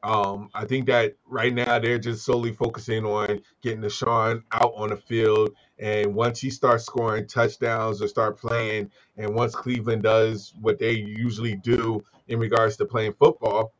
[0.06, 4.90] Um, I think that right now they're just solely focusing on getting Deshaun out on
[4.90, 5.50] the field.
[5.80, 10.92] And once he starts scoring touchdowns or start playing, and once Cleveland does what they
[10.92, 13.72] usually do in regards to playing football,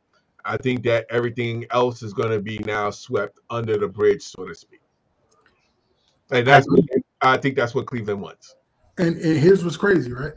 [0.43, 4.45] I think that everything else is going to be now swept under the bridge, so
[4.45, 4.81] to speak.
[6.29, 6.67] And that's
[7.21, 8.53] I think that's what Cleveland wants.
[8.97, 10.33] And, and here's what's crazy, right?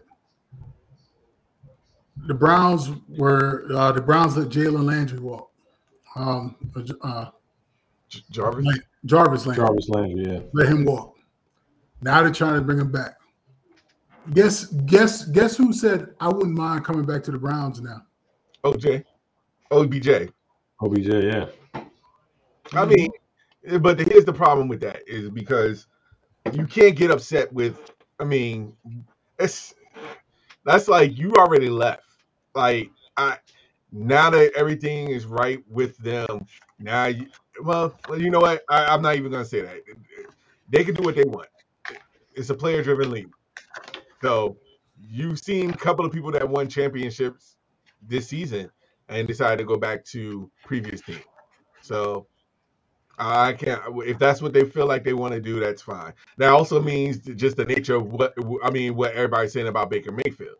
[2.29, 5.50] The Browns were uh, the Browns let Jalen Landry walk.
[6.17, 6.57] Um,
[7.03, 7.27] uh,
[8.31, 8.67] Jarvis,
[9.05, 9.65] Jarvis Landry.
[9.65, 10.41] Jarvis Landry, yeah.
[10.53, 11.17] Let him walk.
[12.03, 13.17] Now they're trying to bring him back.
[14.33, 18.03] Guess, guess, guess who said I wouldn't mind coming back to the Browns now?
[18.65, 19.05] OJ,
[19.71, 20.31] OBJ,
[20.81, 21.47] OBJ, yeah.
[22.73, 23.11] I mean,
[23.81, 25.87] but here's the problem with that is because
[26.53, 27.91] you can't get upset with.
[28.19, 28.75] I mean,
[29.39, 29.75] it's
[30.65, 32.05] that's like you already left.
[32.55, 33.39] Like I
[33.93, 36.47] now that everything is right with them,
[36.79, 37.27] now you,
[37.63, 38.63] well, you know what?
[38.69, 39.83] I, I'm not even gonna say that.
[40.69, 41.49] They can do what they want.
[42.35, 43.33] It's a player-driven league.
[44.23, 44.57] So
[45.01, 47.57] you've seen a couple of people that won championships
[48.03, 48.71] this season
[49.09, 51.21] and decided to go back to previous team.
[51.81, 52.27] So
[53.19, 53.83] I can't.
[54.07, 56.13] If that's what they feel like they want to do, that's fine.
[56.39, 58.95] That also means just the nature of what I mean.
[58.95, 60.57] What everybody's saying about Baker Mayfield.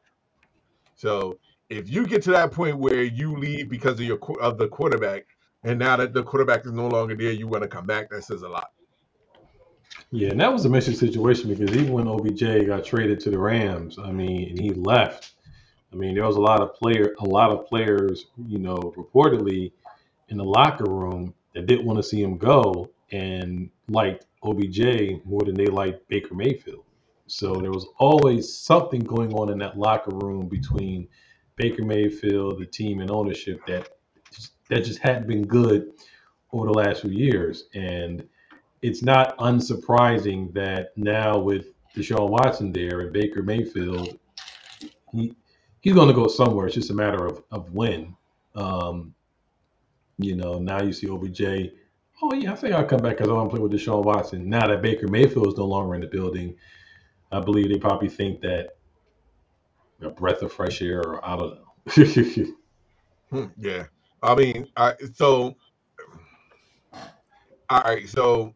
[0.97, 1.39] So
[1.71, 5.25] if you get to that point where you leave because of your of the quarterback,
[5.63, 8.11] and now that the quarterback is no longer there, you want to come back.
[8.11, 8.73] That says a lot.
[10.11, 13.39] Yeah, and that was a messy situation because even when OBJ got traded to the
[13.39, 15.33] Rams, I mean, and he left.
[15.93, 19.73] I mean, there was a lot of player, a lot of players, you know, reportedly
[20.29, 25.43] in the locker room that didn't want to see him go and liked OBJ more
[25.45, 26.85] than they liked Baker Mayfield.
[27.27, 31.09] So there was always something going on in that locker room between
[31.61, 33.91] Baker Mayfield, the team, and ownership that
[34.33, 35.93] just, that just hadn't been good
[36.53, 37.65] over the last few years.
[37.75, 38.27] And
[38.81, 44.19] it's not unsurprising that now with Deshaun Watson there and Baker Mayfield,
[45.13, 45.35] he
[45.81, 46.67] he's going to go somewhere.
[46.67, 48.17] It's just a matter of of when.
[48.55, 49.15] Um,
[50.17, 51.73] you know, now you see OBJ.
[52.23, 54.49] Oh yeah, I think I'll come back because I want to play with Deshaun Watson.
[54.49, 56.57] Now that Baker Mayfield is no longer in the building,
[57.31, 58.77] I believe they probably think that
[60.03, 62.55] a breath of fresh air, or I don't know.
[63.31, 63.85] Hmm, yeah,
[64.25, 65.55] I mean, I so
[67.71, 68.09] all right.
[68.09, 68.55] So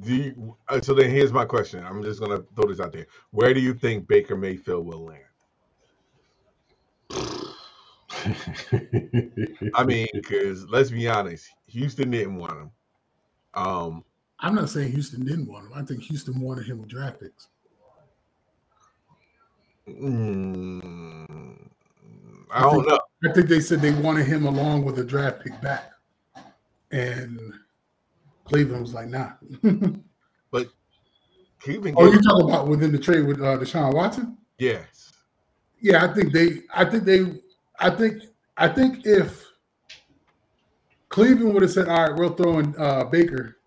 [0.00, 1.84] do you, uh, so then here's my question.
[1.84, 3.06] I'm just gonna throw this out there.
[3.30, 5.22] Where do you think Baker Mayfield will land?
[9.74, 12.70] I mean, because let's be honest, Houston didn't want him.
[13.54, 14.04] Um,
[14.40, 15.72] I'm not saying Houston didn't want him.
[15.74, 17.48] I think Houston wanted him with draft picks.
[20.00, 21.56] Mm,
[22.50, 23.00] I don't think- know.
[23.24, 25.90] I think they said they wanted him along with a draft pick back,
[26.92, 27.40] and
[28.44, 29.32] Cleveland was like, "Nah."
[30.50, 30.68] But
[31.60, 34.38] Cleveland, oh, you talking about within the trade with uh, Deshaun Watson?
[34.58, 35.12] yes.
[35.80, 36.62] Yeah, I think they.
[36.74, 37.40] I think they.
[37.78, 38.22] I think.
[38.56, 39.44] I think if
[41.08, 43.58] Cleveland would have said, "All right, we're throwing uh, Baker,"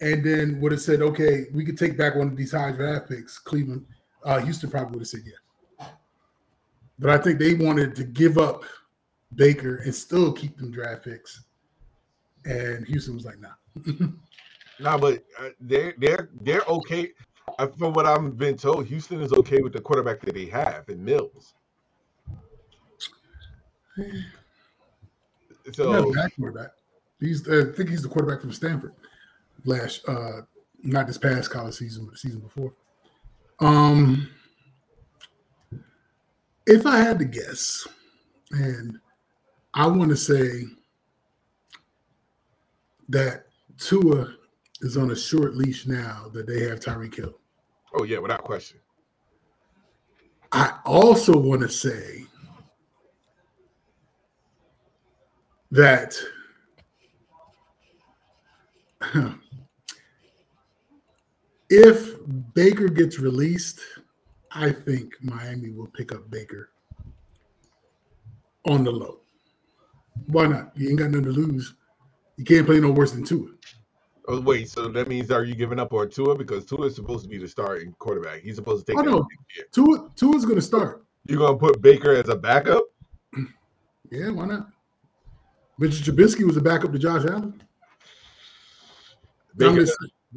[0.00, 3.08] and then would have said, "Okay, we could take back one of these high draft
[3.08, 3.84] picks," Cleveland,
[4.28, 5.88] uh, Houston probably would have said yes.
[6.98, 8.64] But I think they wanted to give up
[9.34, 11.44] Baker and still keep them draft picks,
[12.44, 13.54] and Houston was like, "Nah."
[14.80, 17.10] No, but uh, they're they're they're okay.
[17.78, 21.04] From what I've been told, Houston is okay with the quarterback that they have in
[21.04, 21.54] Mills.
[25.72, 26.70] So bad quarterback.
[27.20, 28.94] He's uh, I think he's the quarterback from Stanford
[29.66, 30.42] last uh
[30.82, 32.72] not this past college season, but the season before.
[33.60, 34.28] Um
[36.68, 37.88] if I had to guess,
[38.50, 38.98] and
[39.72, 40.64] I want to say
[43.08, 43.46] that
[43.78, 44.34] Tua
[44.82, 47.32] is on a short leash now that they have Tyreek Hill.
[47.94, 48.78] oh yeah, without question.
[50.52, 52.26] I also want to say
[55.70, 56.14] that
[61.70, 62.17] if
[62.54, 63.80] Baker gets released,
[64.52, 66.70] I think Miami will pick up Baker
[68.66, 69.20] on the low.
[70.26, 70.76] Why not?
[70.76, 71.74] You ain't got nothing to lose.
[72.36, 73.48] You can't play no worse than Tua.
[74.28, 77.22] Oh wait, so that means are you giving up on Tua because Tua is supposed
[77.24, 78.42] to be the starting quarterback?
[78.42, 79.00] He's supposed to take.
[79.00, 79.26] Oh, that no.
[79.56, 79.72] next.
[79.72, 81.04] Tua Tua's going to start.
[81.24, 82.84] You're gonna put Baker as a backup?
[84.10, 84.68] Yeah, why not?
[85.78, 87.60] Richard Trubisky was a backup to Josh Allen.
[89.54, 89.84] Baker,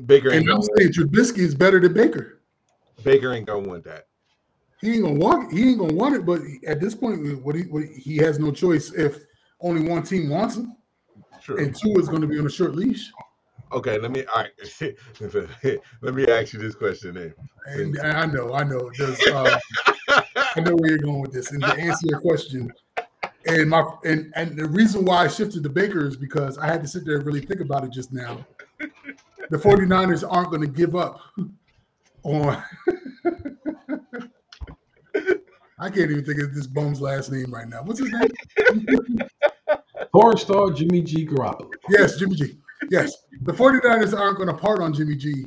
[0.06, 2.42] Baker ain't and I'm saying Trubisky is better than Baker.
[3.04, 4.08] Baker ain't gonna want that.
[4.80, 5.54] He ain't gonna want.
[5.54, 6.26] He ain't gonna want it.
[6.26, 9.20] But at this point, what he what, he has no choice if
[9.60, 10.76] only one team wants him.
[11.42, 11.58] True.
[11.58, 13.12] and Tua is going to be on a short leash.
[13.72, 14.26] Okay, let me.
[14.36, 14.96] All right,
[16.02, 17.34] let me ask you this question then.
[17.66, 19.58] And I know, I know, does uh,
[20.10, 21.52] I know where you're going with this.
[21.52, 22.72] And to answer your question,
[23.46, 26.82] and my and and the reason why I shifted to Baker is because I had
[26.82, 28.46] to sit there and really think about it just now.
[29.52, 31.20] The 49ers aren't going to give up
[32.24, 32.64] on
[35.78, 37.84] I can't even think of this bum's last name right now.
[37.84, 38.30] What's his name?
[40.14, 41.28] Porn star Jimmy G.
[41.28, 41.70] Garoppolo.
[41.90, 42.60] Yes, Jimmy G.
[42.90, 43.14] Yes.
[43.42, 45.46] The 49ers aren't going to part on Jimmy G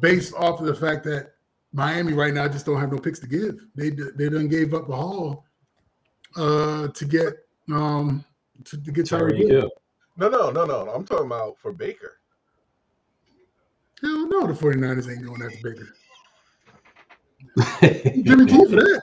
[0.00, 1.32] based off of the fact that
[1.72, 3.64] Miami right now just don't have no picks to give.
[3.74, 5.44] They they done gave up a haul
[6.36, 7.34] uh to get
[7.72, 8.24] um
[8.64, 9.60] to, to get Tyreek Tyreek Hill.
[9.60, 9.70] Hill.
[10.18, 10.90] No, no, no, no.
[10.90, 12.18] I'm talking about for Baker.
[14.02, 15.88] Hell no, the 49ers ain't going after Baker.
[18.24, 19.02] Jimmy G for that.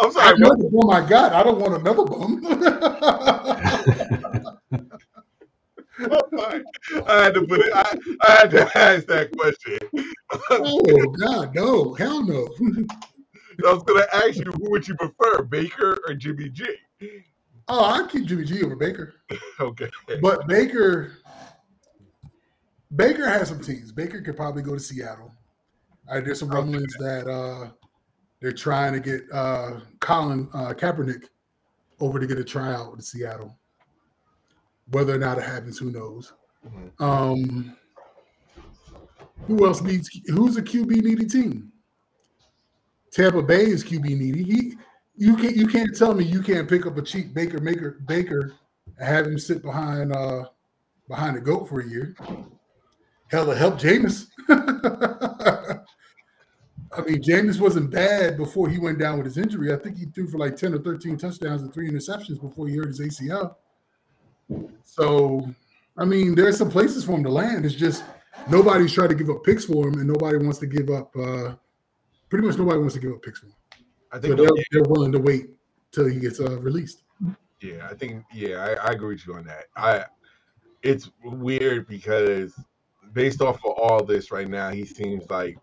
[0.00, 0.38] I'm I sorry.
[0.38, 0.58] know What?
[0.58, 1.32] the bum I got.
[1.32, 2.44] I don't want another bum.
[7.06, 7.72] I had to put it.
[7.74, 7.96] I,
[8.26, 9.78] I had to ask that question.
[10.50, 12.48] oh God, no, hell no.
[13.66, 16.64] I was going to ask you, who would you prefer, Baker or Jimmy G?
[17.68, 19.14] Oh, I keep Jimmy G over Baker.
[19.60, 19.88] Okay.
[20.20, 21.12] But Baker,
[22.94, 23.92] Baker has some teams.
[23.92, 25.32] Baker could probably go to Seattle.
[26.08, 27.70] Uh, there's some rumblings that uh,
[28.40, 31.24] they're trying to get uh, Colin uh, Kaepernick
[32.00, 33.56] over to get a tryout with Seattle.
[34.90, 36.32] Whether or not it happens, who knows?
[36.66, 37.00] Mhm.
[37.00, 37.76] Um,
[39.46, 40.10] who else needs?
[40.26, 41.72] Who's a QB needy team?
[43.10, 44.42] Tampa Bay is QB needy.
[44.42, 44.74] He,
[45.16, 48.54] you can't, you can't tell me you can't pick up a cheap Baker Maker Baker
[48.98, 50.44] and have him sit behind uh
[51.08, 52.14] behind a goat for a year.
[53.32, 54.26] Hell, it helped Jameis.
[56.94, 59.72] I mean, Jameis wasn't bad before he went down with his injury.
[59.72, 62.76] I think he threw for like 10 or 13 touchdowns and three interceptions before he
[62.76, 63.54] hurt his ACL.
[64.84, 65.48] So,
[65.96, 67.64] I mean, there's some places for him to land.
[67.64, 68.04] It's just
[68.50, 71.16] nobody's trying to give up picks for him, and nobody wants to give up.
[71.16, 71.54] Uh,
[72.28, 73.54] pretty much nobody wants to give up picks for him.
[74.12, 74.36] I So think.
[74.36, 75.46] they're, they're willing to wait
[75.90, 77.04] till he gets uh, released.
[77.62, 78.24] Yeah, I think.
[78.34, 79.64] Yeah, I, I agree with you on that.
[79.74, 80.04] I.
[80.82, 82.52] It's weird because
[83.12, 85.58] based off of all this right now, he seems like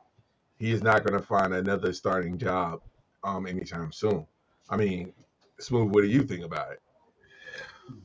[0.58, 2.82] he is not going to find another starting job
[3.24, 4.26] um anytime soon.
[4.70, 5.14] I mean,
[5.60, 5.93] smooth.
[5.93, 6.82] What do you think about it?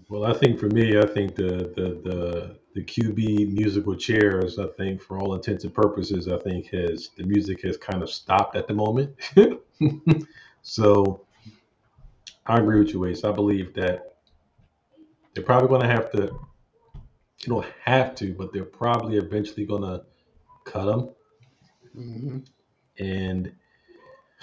[0.09, 4.67] Well, I think for me, I think the the the the QB musical chairs, I
[4.77, 8.57] think for all intents and purposes, I think has the music has kind of stopped
[8.57, 9.15] at the moment.
[10.63, 11.25] so
[12.47, 13.25] I agree with you, Ace.
[13.25, 14.17] I believe that
[15.35, 16.39] they're probably going to have to.
[17.43, 20.05] You don't have to, but they're probably eventually going to
[20.65, 21.11] cut him.
[21.95, 22.39] hmm
[22.99, 23.53] And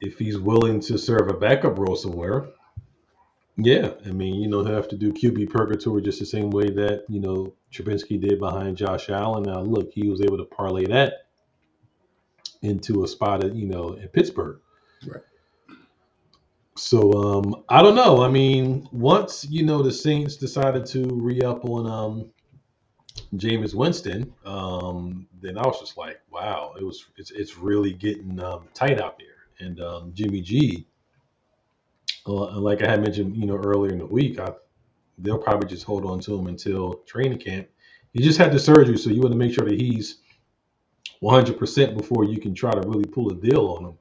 [0.00, 2.48] if he's willing to serve a backup role somewhere,
[3.56, 6.70] yeah, I mean, you know, he'll have to do QB purgatory just the same way
[6.70, 9.44] that, you know, Trubinsky did behind Josh Allen.
[9.44, 11.26] Now, look, he was able to parlay that
[12.62, 14.60] into a spot, at, you know, in Pittsburgh.
[15.06, 15.22] Right.
[16.76, 18.22] So um, I don't know.
[18.22, 22.30] I mean, once you know the Saints decided to re-up on um,
[23.36, 28.40] Jameis Winston, um, then I was just like, wow, it was it's, it's really getting
[28.40, 29.66] um, tight out there.
[29.66, 30.86] And um, Jimmy G,
[32.26, 34.52] uh, like I had mentioned, you know, earlier in the week, I,
[35.18, 37.68] they'll probably just hold on to him until training camp.
[38.14, 40.18] He just had the surgery, so you want to make sure that he's
[41.22, 43.98] 100% before you can try to really pull a deal on him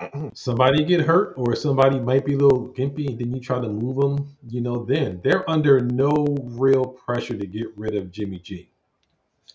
[0.34, 3.68] somebody get hurt or somebody might be a little gimpy and then you try to
[3.68, 8.38] move them, you know, then they're under no real pressure to get rid of Jimmy
[8.38, 8.70] G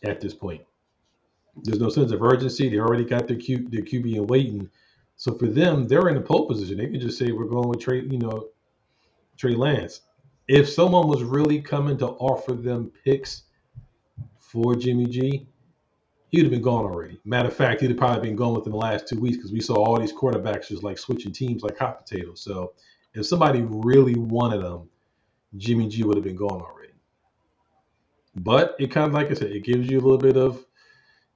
[0.03, 0.61] at this point.
[1.63, 2.69] There's no sense of urgency.
[2.69, 4.69] They already got their, Q, their QB in waiting.
[5.17, 6.77] So for them, they're in a pole position.
[6.77, 8.47] They can just say, we're going with Trey, you know,
[9.37, 10.01] Trey Lance.
[10.47, 13.43] If someone was really coming to offer them picks
[14.39, 15.47] for Jimmy G,
[16.29, 17.19] he'd have been gone already.
[17.25, 19.61] Matter of fact, he'd have probably been gone within the last two weeks because we
[19.61, 22.41] saw all these quarterbacks just like switching teams like hot potatoes.
[22.41, 22.73] So
[23.13, 24.89] if somebody really wanted him,
[25.57, 26.93] Jimmy G would have been gone already.
[28.35, 30.65] But it kind of like I said, it gives you a little bit of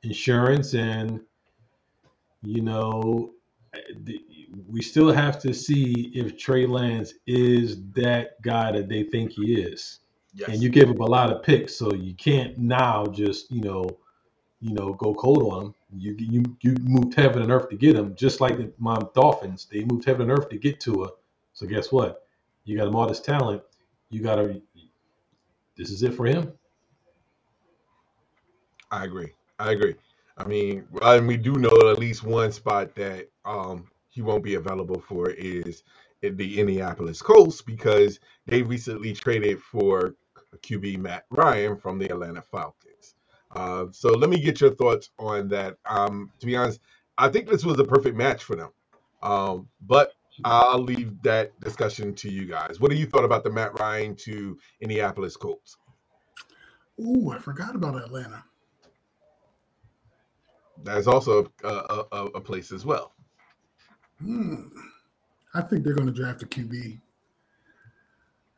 [0.04, 1.20] insurance, and
[2.44, 3.34] you know,
[4.68, 9.56] we still have to see if Trey Lance is that guy that they think he
[9.56, 10.00] is.
[10.36, 10.50] Yes.
[10.50, 13.90] And you give up a lot of picks, so you can't now just you know
[14.64, 15.76] you know, go cold on him.
[15.98, 19.68] You you you moved heaven and earth to get him, just like the my Dolphins.
[19.72, 21.10] They moved heaven and earth to get to her.
[21.54, 22.28] So guess what?
[22.64, 23.62] You got him all this talent.
[24.10, 24.62] You got to.
[25.78, 26.54] This is it for him.
[28.92, 29.34] I agree.
[29.60, 29.96] I agree.
[30.38, 34.56] I mean, and we do know at least one spot that um he won't be
[34.56, 35.84] available for is
[36.22, 40.16] the Indianapolis Colts because they recently traded for
[40.62, 42.93] QB Matt Ryan from the Atlanta Falcons.
[43.56, 45.78] Uh, so let me get your thoughts on that.
[45.90, 46.80] Um, to be honest,
[47.18, 48.70] I think this was a perfect match for them.
[49.22, 52.80] Um, but I'll leave that discussion to you guys.
[52.80, 55.78] What do you thought about the Matt Ryan to Indianapolis Colts?
[57.00, 58.44] Ooh, I forgot about Atlanta.
[60.84, 63.14] That's also a, a, a, a place as well.
[64.20, 64.68] Hmm.
[65.54, 67.00] I think they're going to draft a QB.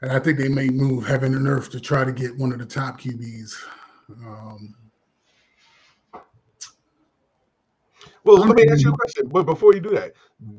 [0.02, 2.60] And I think they may move heaven and earth to try to get one of
[2.60, 3.54] the top QBs.
[4.10, 4.76] Um,
[8.26, 9.28] Well, let me ask you a question.
[9.28, 10.14] But before you do that,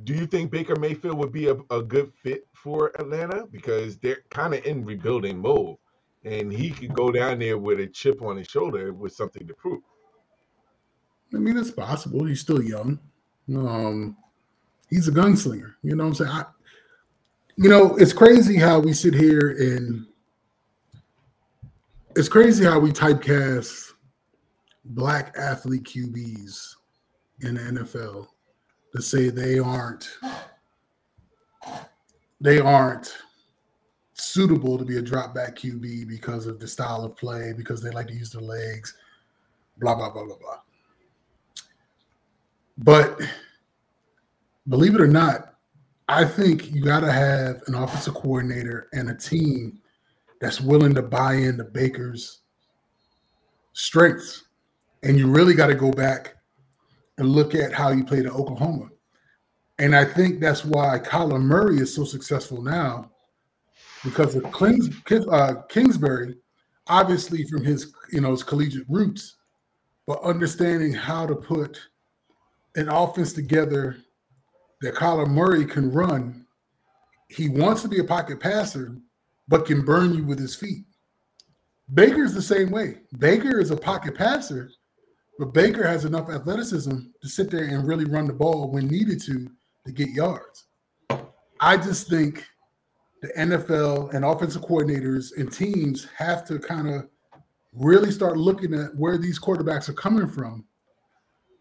[0.05, 3.45] do you think Baker Mayfield would be a, a good fit for Atlanta?
[3.51, 5.77] Because they're kind of in rebuilding mode.
[6.25, 9.55] And he could go down there with a chip on his shoulder with something to
[9.55, 9.83] prove.
[11.35, 12.25] I mean, it's possible.
[12.25, 13.01] He's still young.
[13.49, 14.17] Um,
[14.89, 15.75] he's a gunslinger.
[15.83, 16.31] You know what I'm saying?
[16.31, 16.45] I,
[17.57, 20.07] you know, it's crazy how we sit here and
[22.15, 23.93] it's crazy how we typecast
[24.85, 26.77] black athlete QBs
[27.41, 28.29] in the NFL
[28.95, 30.09] to say they aren't
[32.41, 33.17] they aren't
[34.15, 37.91] suitable to be a drop back QB because of the style of play, because they
[37.91, 38.95] like to use their legs,
[39.79, 40.59] blah blah blah blah blah.
[42.79, 43.21] But
[44.69, 45.55] believe it or not,
[46.09, 49.81] I think you got to have an offensive coordinator and a team
[50.41, 52.41] that's willing to buy into Baker's
[53.73, 54.45] strengths.
[55.03, 56.36] And you really got to go back
[57.19, 58.89] and look at how he played at Oklahoma.
[59.79, 63.11] And I think that's why Kyler Murray is so successful now
[64.05, 66.37] because of uh, Kingsbury,
[66.87, 69.37] obviously from his you know his collegiate roots,
[70.07, 71.79] but understanding how to put
[72.77, 73.97] an offense together
[74.81, 76.47] that Kyler Murray can run.
[77.29, 78.97] He wants to be a pocket passer,
[79.49, 80.85] but can burn you with his feet.
[81.93, 82.99] Baker's the same way.
[83.19, 84.71] Baker is a pocket passer,
[85.39, 89.23] but Baker has enough athleticism to sit there and really run the ball when needed
[89.23, 89.49] to
[89.85, 90.65] to get yards.
[91.61, 92.45] I just think
[93.23, 97.09] the NFL and offensive coordinators and teams have to kind of
[97.73, 100.65] really start looking at where these quarterbacks are coming from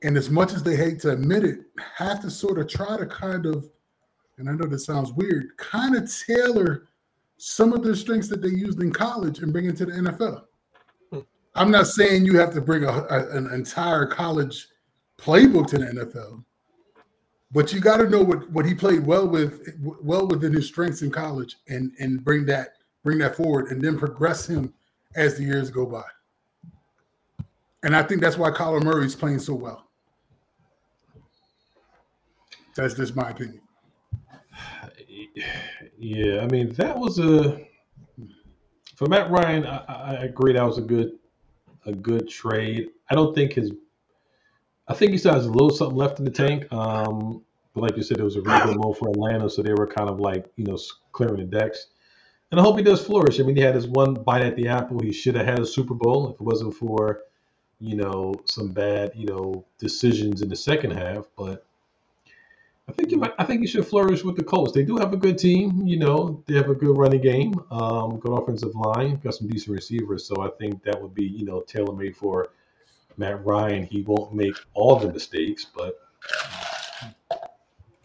[0.03, 1.59] and as much as they hate to admit it,
[1.97, 3.69] have to sort of try to kind of,
[4.37, 6.87] and I know this sounds weird, kind of tailor
[7.37, 10.43] some of the strengths that they used in college and bring it to the NFL.
[11.55, 14.67] I'm not saying you have to bring a, a- an entire college
[15.17, 16.43] playbook to the NFL,
[17.51, 21.01] but you got to know what, what he played well with, well within his strengths
[21.01, 24.73] in college, and and bring that bring that forward, and then progress him
[25.15, 26.03] as the years go by.
[27.83, 29.85] And I think that's why Kyler Murray is playing so well.
[32.75, 33.61] That's just my opinion.
[35.97, 37.65] Yeah, I mean that was a
[38.95, 39.65] for Matt Ryan.
[39.65, 41.11] I, I I agree that was a good
[41.85, 42.89] a good trade.
[43.09, 43.71] I don't think his.
[44.87, 46.71] I think he still has a little something left in the tank.
[46.71, 49.73] Um, but like you said, it was a really good move for Atlanta, so they
[49.73, 50.77] were kind of like you know
[51.11, 51.87] clearing the decks.
[52.51, 53.39] And I hope he does flourish.
[53.39, 54.99] I mean, he had his one bite at the apple.
[54.99, 57.21] He should have had a Super Bowl if it wasn't for
[57.79, 61.25] you know some bad you know decisions in the second half.
[61.35, 61.65] But
[62.87, 63.33] I think you might.
[63.39, 64.71] I think you should flourish with the Colts.
[64.71, 65.85] They do have a good team.
[65.87, 69.75] You know, they have a good running game, um, good offensive line, got some decent
[69.75, 70.25] receivers.
[70.25, 72.49] So I think that would be you know tailor made for
[73.17, 73.85] Matt Ryan.
[73.85, 75.99] He won't make all the mistakes, but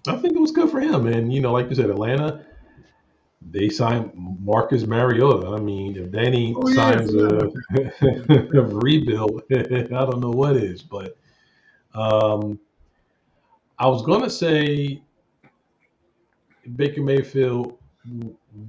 [0.07, 1.07] I think it was good for him.
[1.07, 2.47] And you know, like you said, Atlanta.
[3.53, 5.49] They signed Marcus Mariota.
[5.49, 7.51] I mean, if Danny Oh, yeah, signs a,
[8.59, 10.83] a rebuild, I don't know what is.
[10.83, 11.17] But
[11.95, 12.61] um,
[13.81, 15.03] I was gonna say
[16.77, 17.79] Baker Mayfield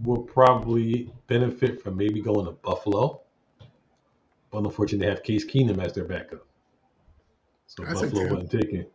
[0.03, 3.19] will probably benefit from maybe going to Buffalo,
[4.51, 6.47] but unfortunately, they have Case Keenum as their backup,
[7.67, 8.33] so I Buffalo Tampa.
[8.35, 8.91] wouldn't take it.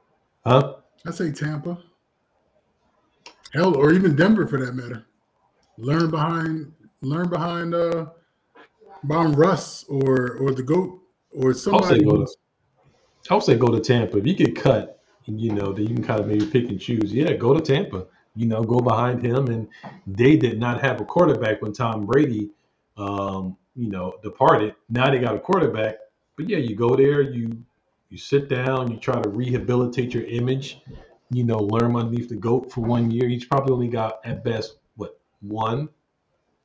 [0.47, 0.77] Huh?
[1.07, 1.83] I say Tampa.
[3.53, 5.05] Hell, or even Denver for that matter.
[5.77, 8.07] Learn behind, learn behind uh
[9.07, 10.99] behind Russ or or the goat
[11.33, 12.05] or I'll say somebody.
[12.05, 12.33] go to.
[13.29, 14.17] I would say go to Tampa.
[14.17, 14.96] If you get cut,
[15.27, 17.13] you know, that you can kind of maybe pick and choose.
[17.13, 18.07] Yeah, go to Tampa.
[18.35, 19.49] You know, go behind him.
[19.49, 19.69] And
[20.07, 22.51] they did not have a quarterback when Tom Brady,
[22.97, 24.75] um, you know, departed.
[24.89, 25.97] Now they got a quarterback.
[26.37, 27.65] But yeah, you go there, you
[28.11, 30.79] you sit down, you try to rehabilitate your image.
[31.31, 33.29] You know, learn underneath the goat for one year.
[33.29, 35.89] He's probably only got at best what one,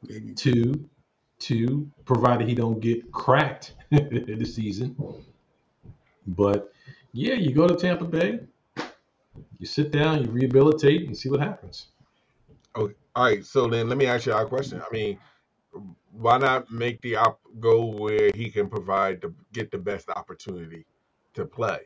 [0.04, 0.88] maybe two,
[1.40, 4.96] two, provided he don't get cracked this season.
[6.28, 6.71] But
[7.14, 8.40] yeah, you go to Tampa Bay,
[9.60, 11.88] you sit down, you rehabilitate, and see what happens.
[12.76, 12.94] Okay.
[13.16, 13.46] All right.
[13.46, 14.82] So then let me ask you a question.
[14.82, 15.20] I mean,
[16.12, 20.86] why not make the op go where he can provide to get the best opportunity
[21.34, 21.80] to play?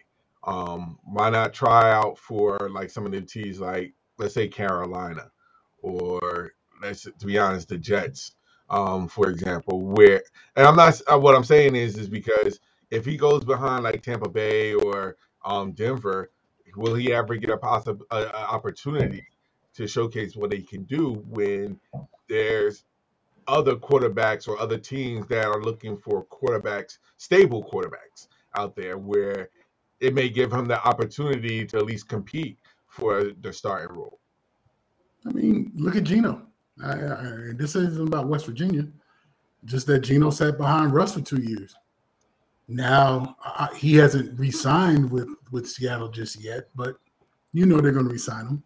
[0.43, 5.31] Um, why not try out for like some of the teams like let's say Carolina
[5.81, 8.33] or let's to be honest, the Jets,
[8.69, 10.21] um, for example, where
[10.55, 12.59] and I'm not what I'm saying is is because
[12.91, 16.31] if he goes behind like Tampa Bay or um Denver,
[16.75, 19.25] will he ever get a possible opportunity
[19.75, 21.79] to showcase what he can do when
[22.27, 22.85] there's
[23.47, 29.49] other quarterbacks or other teams that are looking for quarterbacks, stable quarterbacks out there where
[29.99, 32.57] it may give him the opportunity to at least compete
[32.87, 34.19] for the starting role.
[35.27, 36.47] I mean, look at Geno.
[36.83, 38.87] I, I, this isn't about West Virginia.
[39.65, 41.75] Just that Geno sat behind Russ for two years.
[42.67, 46.95] Now I, he hasn't re-signed with with Seattle just yet, but
[47.53, 48.63] you know they're going to re-sign him,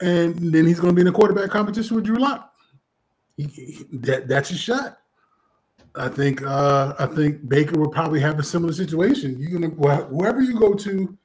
[0.00, 2.52] and then he's going to be in a quarterback competition with Drew Lock.
[3.92, 4.98] That that's a shot.
[5.96, 9.36] I think uh, I think Baker will probably have a similar situation.
[9.38, 11.18] You're gonna wherever you go to,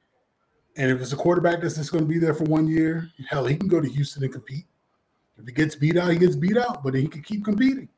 [0.76, 3.46] and if it's a quarterback that's just going to be there for one year, hell,
[3.46, 4.66] he can go to Houston and compete.
[5.38, 7.88] If he gets beat out, he gets beat out, but he can keep competing.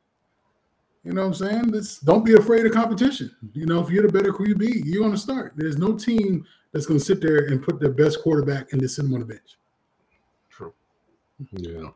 [1.09, 1.71] You know what I'm saying?
[1.71, 3.35] This, don't be afraid of competition.
[3.55, 5.55] You know, if you're the better QB, you're going to start.
[5.57, 8.97] There's no team that's going to sit there and put their best quarterback and just
[8.97, 9.57] sit him on the bench.
[10.51, 10.75] True.
[11.53, 11.89] Yeah,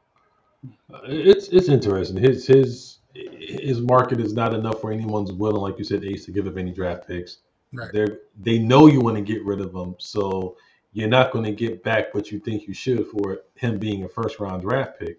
[0.91, 2.17] Uh, it's it's interesting.
[2.17, 6.33] His his his market is not enough for anyone's willing, like you said, Ace, to
[6.33, 7.41] give up any draft picks.
[7.75, 7.93] Right.
[7.93, 8.07] They
[8.41, 10.57] they know you want to get rid of them, so
[10.95, 14.09] you're not going to get back what you think you should for him being a
[14.09, 15.19] first round draft pick.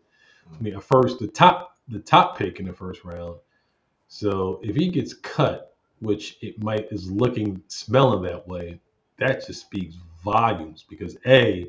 [0.51, 3.35] I mean, a first the top the top pick in the first round.
[4.14, 8.80] So if he gets cut, which it might is looking smelling that way,
[9.18, 11.68] that just speaks volumes because a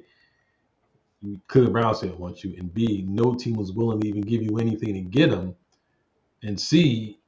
[1.48, 4.58] Cleveland Browns didn't want you, and B, no team was willing to even give you
[4.58, 5.54] anything to get him,
[6.42, 7.18] and C,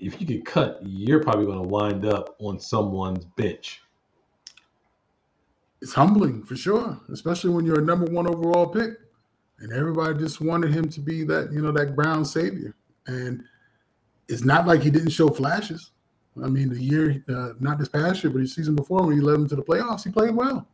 [0.00, 3.82] if you get cut, you're probably going to wind up on someone's bench.
[5.82, 8.92] It's humbling for sure, especially when you're a number one overall pick,
[9.58, 12.74] and everybody just wanted him to be that you know that Brown savior.
[13.06, 13.44] And
[14.28, 15.90] it's not like he didn't show flashes.
[16.42, 19.22] I mean, the year, uh, not this past year, but the season before when he
[19.22, 20.68] led them to the playoffs, he played well.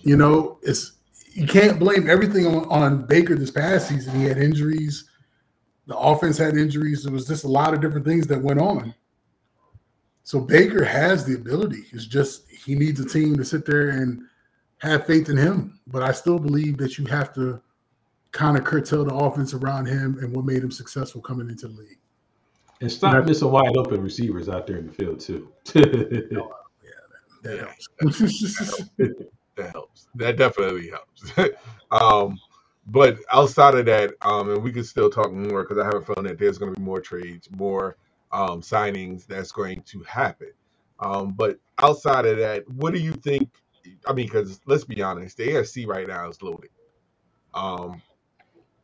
[0.00, 0.92] You know, it's
[1.32, 4.18] you can't blame everything on, on Baker this past season.
[4.18, 5.08] He had injuries,
[5.86, 7.04] the offense had injuries.
[7.04, 8.94] There was just a lot of different things that went on.
[10.24, 11.84] So Baker has the ability.
[11.92, 14.22] It's just he needs a team to sit there and
[14.78, 15.80] have faith in him.
[15.86, 17.60] But I still believe that you have to
[18.30, 21.74] kind of curtail the offense around him and what made him successful coming into the
[21.74, 21.98] league.
[22.82, 25.48] And stop missing wide open receivers out there in the field too.
[25.72, 26.48] That
[28.00, 28.58] helps.
[29.54, 30.08] That helps.
[30.14, 31.54] That definitely helps.
[31.90, 32.38] um,
[32.86, 36.00] but outside of that, um, and we can still talk more because I have a
[36.00, 37.98] feeling that there's going to be more trades, more
[38.32, 40.52] um, signings that's going to happen.
[41.00, 43.50] Um, but outside of that, what do you think?
[44.06, 46.70] I mean, because let's be honest, the AFC right now is loaded.
[47.52, 48.00] Um,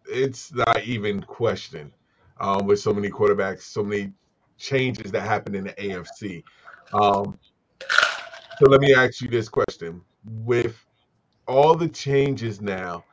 [0.05, 1.93] it's not even questioned
[2.41, 4.13] um, with so many quarterbacks, so many
[4.57, 6.43] changes that happened in the AFC.
[6.93, 7.39] Um,
[8.59, 10.85] so let me ask you this question: With
[11.47, 13.05] all the changes now,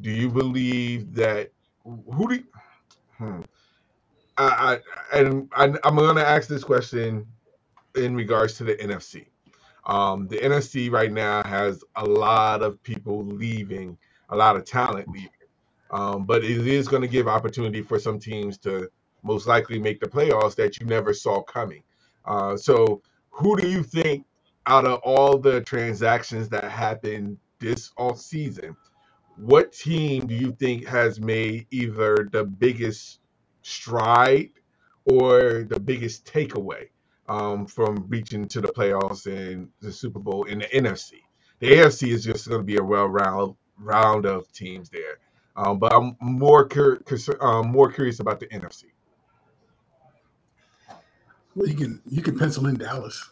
[0.00, 1.50] do you believe that
[1.84, 2.34] who do?
[2.36, 2.44] You,
[3.18, 3.40] hmm,
[4.38, 4.78] I,
[5.12, 7.26] I and I, I'm going to ask this question
[7.96, 9.26] in regards to the NFC.
[9.86, 13.96] Um, the NFC right now has a lot of people leaving,
[14.28, 15.30] a lot of talent leaving,
[15.90, 18.90] um, but it is going to give opportunity for some teams to
[19.22, 21.82] most likely make the playoffs that you never saw coming.
[22.24, 24.24] Uh, so, who do you think
[24.66, 28.76] out of all the transactions that happened this off season,
[29.36, 33.20] what team do you think has made either the biggest
[33.62, 34.50] stride
[35.06, 36.88] or the biggest takeaway
[37.28, 41.14] um, from reaching to the playoffs and the Super Bowl in the NFC?
[41.60, 45.18] The AFC is just going to be a well round round of teams there,
[45.60, 48.84] um, but I'm more cur- cur- um, more curious about the NFC.
[51.54, 53.30] Well, you can you can pencil in Dallas.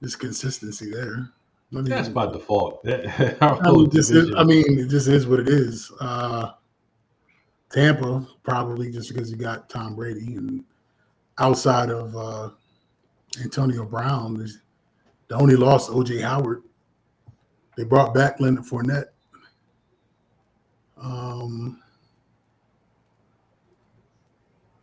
[0.00, 1.30] There's consistency there.
[1.72, 2.80] I mean, That's by default.
[2.88, 5.90] I mean, this is, I mean, it just is what it is.
[6.00, 6.52] Uh,
[7.70, 10.62] Tampa probably just because you got Tom Brady and
[11.38, 12.50] outside of uh,
[13.42, 14.60] Antonio Brown, there's
[15.28, 16.62] the only loss OJ Howard.
[17.76, 19.06] They brought back Leonard Fournette.
[21.04, 21.80] Um,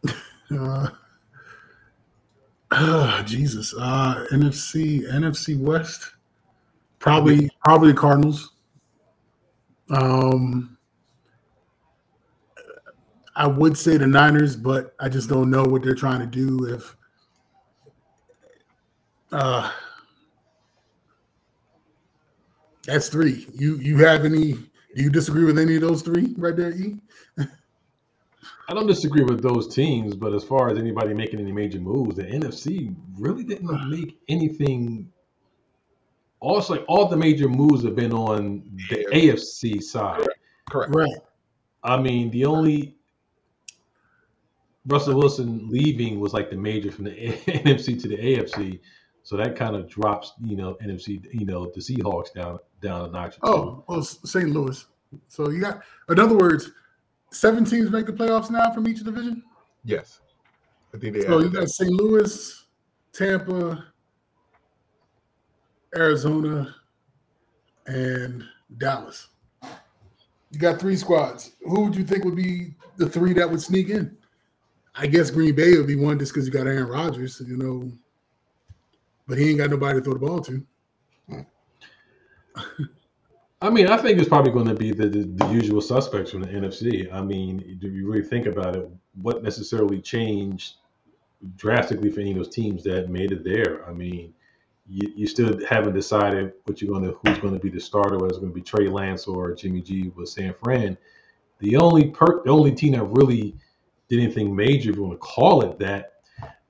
[0.52, 0.90] uh,
[2.72, 6.12] ah, Jesus, uh, NFC, NFC West,
[7.00, 8.52] probably, probably Cardinals.
[9.90, 10.78] Um,
[13.36, 16.66] I would say the Niners, but I just don't know what they're trying to do.
[16.66, 16.96] If
[19.32, 19.72] uh,
[22.86, 23.48] that's three.
[23.54, 24.71] You you have any?
[24.96, 27.00] Do you disagree with any of those three right there, E?
[27.38, 32.16] I don't disagree with those teams, but as far as anybody making any major moves,
[32.16, 35.12] the NFC really didn't make anything.
[36.40, 39.34] Also, like all the major moves have been on the Yeah.
[39.34, 40.28] AFC side.
[40.70, 40.94] Correct.
[40.94, 41.18] Right.
[41.84, 42.96] I mean, the only
[44.88, 48.80] Russell Wilson leaving was like the major from the NFC to the AFC,
[49.24, 53.30] so that kind of drops, you know, NFC, you know, the Seahawks down down or
[53.30, 53.38] two.
[53.44, 54.50] Oh, oh well, St.
[54.50, 54.86] Louis.
[55.28, 56.72] So you got, in other words,
[57.32, 59.44] seven teams make the playoffs now from each division.
[59.84, 60.22] Yes.
[60.94, 61.70] I think they So you got that.
[61.70, 61.92] St.
[61.92, 62.66] Louis,
[63.14, 63.86] Tampa,
[65.96, 66.76] Arizona,
[67.88, 68.44] and
[68.78, 69.28] Dallas.
[70.52, 71.52] You got three squads.
[71.62, 74.18] Who would you think would be the three that would sneak in?
[74.96, 77.90] I guess Green Bay would be one just because you got Aaron Rodgers, you know,
[79.28, 80.66] but he ain't got nobody to throw the ball to.
[81.30, 81.42] Hmm.
[83.62, 86.42] I mean, I think it's probably going to be the, the, the usual suspects from
[86.42, 87.14] the NFC.
[87.14, 88.90] I mean, do you really think about it?
[89.22, 90.78] What necessarily changed
[91.58, 93.88] drastically for any of those teams that made it there?
[93.88, 94.34] I mean,
[94.88, 98.16] you, you still haven't decided what you're going to who's going to be the starter,
[98.16, 100.98] whether it's going to be Trey Lance or Jimmy G with San Fran.
[101.60, 103.56] The only per, the only team that really
[104.10, 106.14] did anything major, if you want to call it that,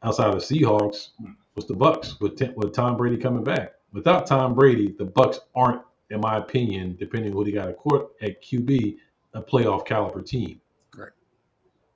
[0.04, 1.10] outside of the Seahawks,
[1.56, 3.74] was the Bucs with with Tom Brady coming back.
[3.94, 7.78] Without Tom Brady, the Bucs aren't, in my opinion, depending on who they got at
[7.78, 8.98] court at QB,
[9.34, 10.60] a playoff caliber team.
[10.92, 11.16] Correct.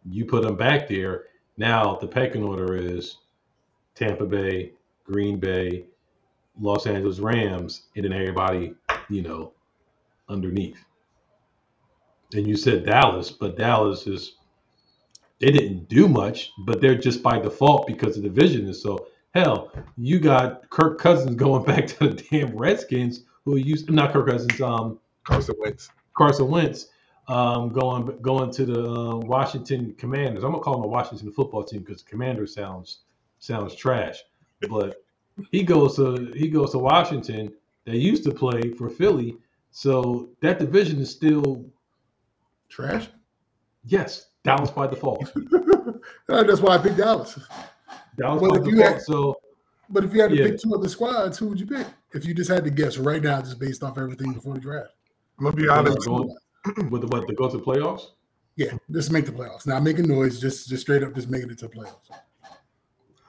[0.09, 1.25] You put them back there.
[1.57, 3.17] Now the pecking order is
[3.95, 4.73] Tampa Bay,
[5.05, 5.85] Green Bay,
[6.59, 8.73] Los Angeles Rams, and then everybody,
[9.09, 9.53] you know,
[10.29, 10.83] underneath.
[12.33, 14.35] And you said Dallas, but Dallas is
[15.39, 19.71] they didn't do much, but they're just by default because the division is so hell.
[19.97, 24.59] You got Kirk Cousins going back to the damn Redskins, who used not Kirk Cousins,
[24.61, 25.89] um, Carson Wentz.
[26.17, 26.87] Carson Wentz,
[27.27, 30.43] um, going going to the um, Washington Commanders.
[30.43, 32.99] I'm gonna call them the Washington football team because Commander sounds
[33.39, 34.23] sounds trash,
[34.69, 35.03] but
[35.51, 37.53] he goes to he goes to Washington.
[37.83, 39.37] They used to play for Philly,
[39.71, 41.65] so that division is still
[42.67, 43.07] Trash.
[43.85, 45.31] yes Dallas by default.
[46.27, 47.39] That's why I picked Dallas.
[48.17, 49.37] Dallas Well, if you had- so
[49.87, 50.47] But if you had to Yeah.
[50.47, 51.85] pick two of the squads, who would you pick?
[52.13, 54.93] If you just had to guess right now, just based off everything before the draft.
[55.37, 56.07] I'm gonna be you know, honest.
[56.07, 56.35] going,
[56.89, 58.07] with the what to go to playoffs.
[58.55, 59.67] Yeah, just make the playoffs.
[59.67, 62.09] Not making noise, just just straight up just making it to playoffs.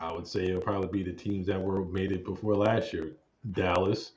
[0.01, 3.13] I would say it'll probably be the teams that were made it before last year:
[3.53, 4.13] Dallas,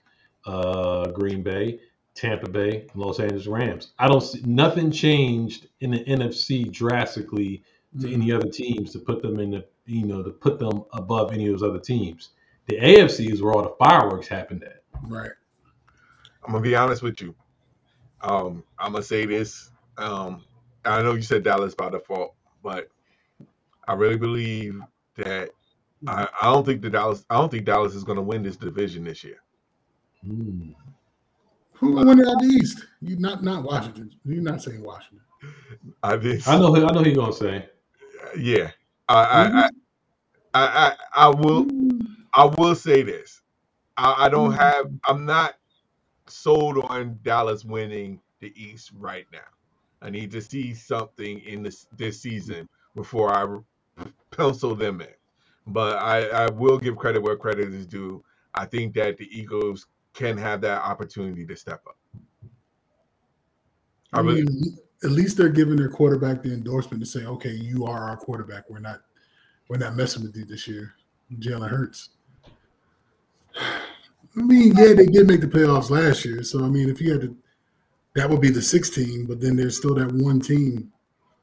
[0.46, 1.82] uh, Green Bay,
[2.16, 3.92] Tampa Bay, Los Angeles Rams.
[4.00, 7.64] I don't see nothing changed in the NFC drastically
[8.00, 11.34] to any other teams to put them in the you know to put them above
[11.34, 12.30] any of those other teams.
[12.68, 14.84] The AFC is where all the fireworks happened at.
[15.04, 15.32] Right.
[16.46, 17.36] I'm gonna be honest with you.
[18.22, 19.72] Um, I'm gonna say this.
[19.98, 20.44] Um,
[20.86, 22.90] I know you said Dallas by default, but
[23.88, 24.80] I really believe
[25.18, 25.50] that
[26.08, 27.26] I, I don't think the Dallas.
[27.30, 29.42] I don't think Dallas is gonna win this division this year.
[30.26, 30.72] Hmm.
[31.74, 32.86] Who will win out the East?
[33.02, 34.12] You not not Washington.
[34.26, 35.22] You're not saying Washington.
[36.04, 36.48] I did.
[36.48, 36.74] I know.
[36.74, 37.04] who- I know.
[37.04, 37.70] Who you're gonna say.
[38.38, 38.72] Yeah.
[39.08, 39.70] I I, I
[40.54, 42.02] I I I will mm.
[42.34, 43.42] I will say this.
[43.98, 44.58] I, I don't mm.
[44.58, 44.92] have.
[45.08, 45.56] I'm not
[46.28, 49.40] sold on Dallas winning the East right now.
[50.02, 53.60] I need to see something in this this season before I
[54.32, 55.08] pencil them in.
[55.68, 58.24] But I, I will give credit where credit is due.
[58.56, 61.98] I think that the Eagles can have that opportunity to step up.
[64.14, 67.52] I I really, mean, at least they're giving their quarterback the endorsement to say, "Okay,
[67.52, 68.70] you are our quarterback.
[68.70, 69.02] We're not,
[69.70, 70.96] we're not messing with you this year."
[71.38, 72.10] Jalen Hurts.
[73.56, 76.44] I mean, yeah, they did make the playoffs last year.
[76.44, 77.38] So I mean, if you had to,
[78.16, 79.26] that would be the six team.
[79.26, 80.92] But then there's still that one team.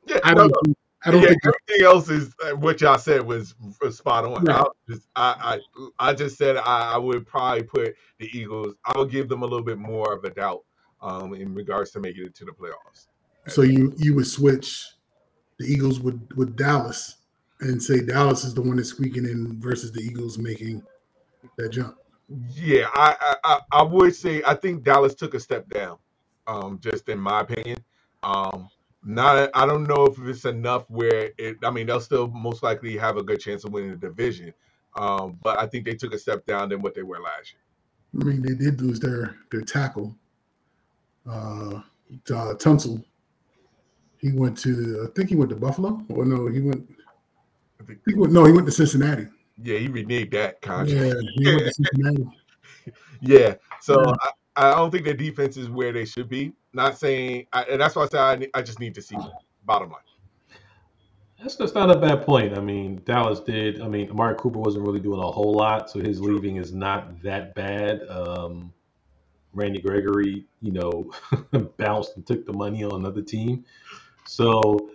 [0.06, 0.52] yeah, I don't.
[0.66, 0.74] no.
[1.04, 1.46] I don't yeah, think.
[1.46, 4.44] everything else is uh, what y'all said was, was spot on.
[4.44, 4.56] Right.
[4.56, 8.74] I, just, I, I I just said I, I would probably put the Eagles.
[8.84, 10.64] I would give them a little bit more of a doubt
[11.00, 13.06] um, in regards to making it to the playoffs.
[13.46, 14.84] So you you would switch
[15.58, 17.18] the Eagles with with Dallas
[17.60, 20.82] and say Dallas is the one that's squeaking in versus the Eagles making
[21.56, 21.96] that jump.
[22.54, 25.98] Yeah, I, I I- would say I think Dallas took a step down,
[26.46, 27.78] um, just in my opinion.
[28.22, 28.68] Um,
[29.04, 31.58] not I don't know if it's enough where it.
[31.62, 34.52] I mean, they'll still most likely have a good chance of winning the division,
[34.96, 38.20] um, but I think they took a step down than what they were last year.
[38.20, 40.16] I mean, they did lose their their tackle,
[41.28, 43.04] uh, uh Tunsil.
[44.18, 46.02] He went to, I think he went to Buffalo.
[46.08, 46.88] Or no, he went.
[47.80, 49.26] I think- He went, no, he went to Cincinnati.
[49.62, 51.16] Yeah, he reneged that Yeah, contract.
[51.36, 52.26] he went to Cincinnati.
[53.22, 53.54] Yeah.
[53.80, 54.14] So Yeah.
[54.56, 56.52] I, I don't think their defense is where they should be.
[56.72, 59.16] Not saying, I, and that's why I say I, I just need to see.
[59.64, 60.00] Bottom line.
[61.40, 62.56] That's, that's not a bad point.
[62.56, 63.80] I mean, Dallas did.
[63.80, 67.20] I mean, Amari Cooper wasn't really doing a whole lot, so his leaving is not
[67.22, 68.02] that bad.
[68.08, 68.72] Um,
[69.52, 71.10] Randy Gregory, you know,
[71.78, 73.64] bounced and took the money on another team.
[74.26, 74.85] So,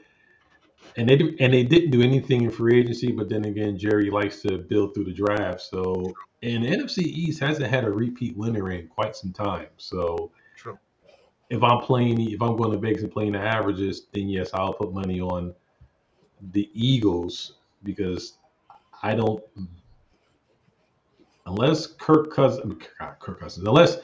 [0.98, 3.12] and they do, and they didn't do anything in free agency.
[3.12, 5.62] But then again, Jerry likes to build through the draft.
[5.62, 6.14] So,
[6.44, 9.68] and the NFC East hasn't had a repeat winner in quite some time.
[9.78, 10.78] So, True.
[11.50, 14.74] if I'm playing, if I'm going to Vegas and playing the averages, then yes, I'll
[14.74, 15.54] put money on
[16.52, 18.38] the Eagles because
[19.04, 19.44] I don't,
[21.46, 22.84] unless Kirk Cousins,
[23.20, 23.98] Kirk Cousins, unless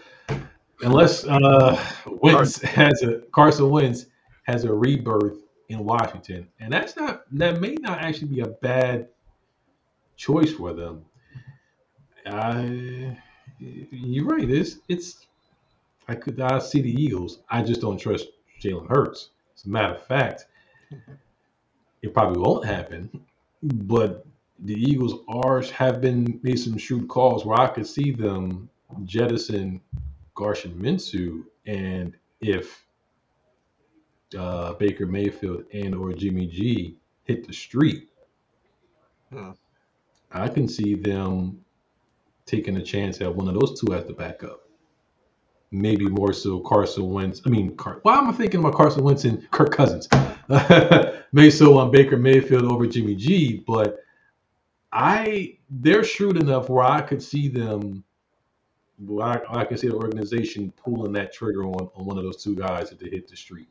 [0.82, 4.06] unless uh, Wentz has a Carson Wentz
[4.44, 9.10] has a rebirth in Washington, and that's not that may not actually be a bad
[10.16, 11.06] choice for them.
[12.26, 13.18] I,
[13.60, 14.50] you're right.
[14.50, 15.28] It's it's
[16.08, 17.40] I could I see the Eagles.
[17.50, 18.28] I just don't trust
[18.62, 19.30] Jalen Hurts.
[19.56, 20.46] As a matter of fact,
[22.02, 23.10] it probably won't happen.
[23.62, 24.26] But
[24.60, 28.70] the Eagles are have been made some shrewd calls where I could see them
[29.04, 29.82] jettison
[30.36, 32.86] Garson Minshew, and if
[34.38, 38.10] uh, Baker Mayfield and or Jimmy G hit the street,
[39.32, 39.52] Hmm.
[40.32, 41.60] I can see them
[42.46, 44.62] taking a chance at one of those two as the backup.
[45.72, 47.42] Maybe more so Carson Wentz.
[47.46, 50.08] I mean, Car- why am I thinking about Carson Wentz and Kirk Cousins?
[51.34, 54.00] Maybe so on Baker Mayfield over Jimmy G, but
[54.94, 58.04] I they're shrewd enough where I could see them.
[59.22, 62.56] I, I can see the organization pulling that trigger on, on one of those two
[62.56, 63.68] guys if they hit the street.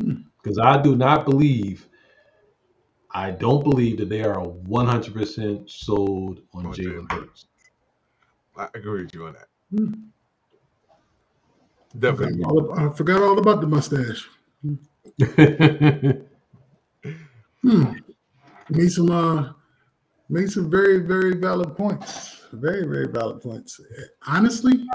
[0.00, 0.22] Hmm.
[0.42, 1.88] Because I do not believe,
[3.10, 7.12] I don't believe that they are 100% sold on On Jalen Jalen.
[7.12, 7.46] Hurts.
[8.56, 9.48] I agree with you on that.
[9.74, 9.92] Hmm.
[11.98, 12.42] Definitely.
[12.42, 14.28] Forgot all, I forgot all about the mustache.
[17.64, 17.94] Hmm.
[18.68, 19.52] Made some uh
[20.28, 22.42] made some very, very valid points.
[22.52, 23.80] Very, very valid points.
[24.26, 24.86] Honestly,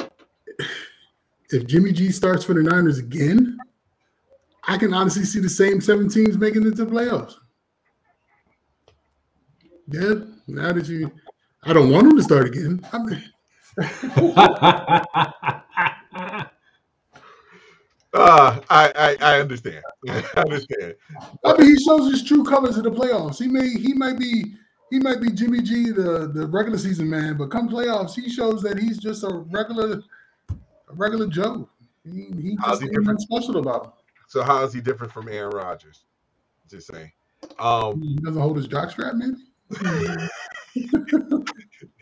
[1.50, 3.56] if Jimmy G starts for the Niners again,
[4.64, 7.34] I can honestly see the same seven teams making it to the playoffs.
[9.88, 10.14] Yeah,
[10.46, 11.10] now that you
[11.64, 12.86] I don't want him to start again.
[12.92, 13.22] I mean,
[18.14, 19.82] Uh, I, I I understand.
[20.08, 20.96] I understand.
[21.44, 23.38] I mean, he shows his true colors in the playoffs.
[23.38, 24.54] He may he might be
[24.90, 28.60] he might be Jimmy G, the the regular season man, but come playoffs, he shows
[28.62, 30.02] that he's just a regular
[30.50, 31.70] a regular Joe.
[32.04, 33.92] He, he just ain't nothing special about him.
[34.32, 36.04] So how is he different from Aaron Rodgers?
[36.66, 37.12] Just saying.
[37.58, 39.36] Um, He doesn't hold his jockstrap, maybe.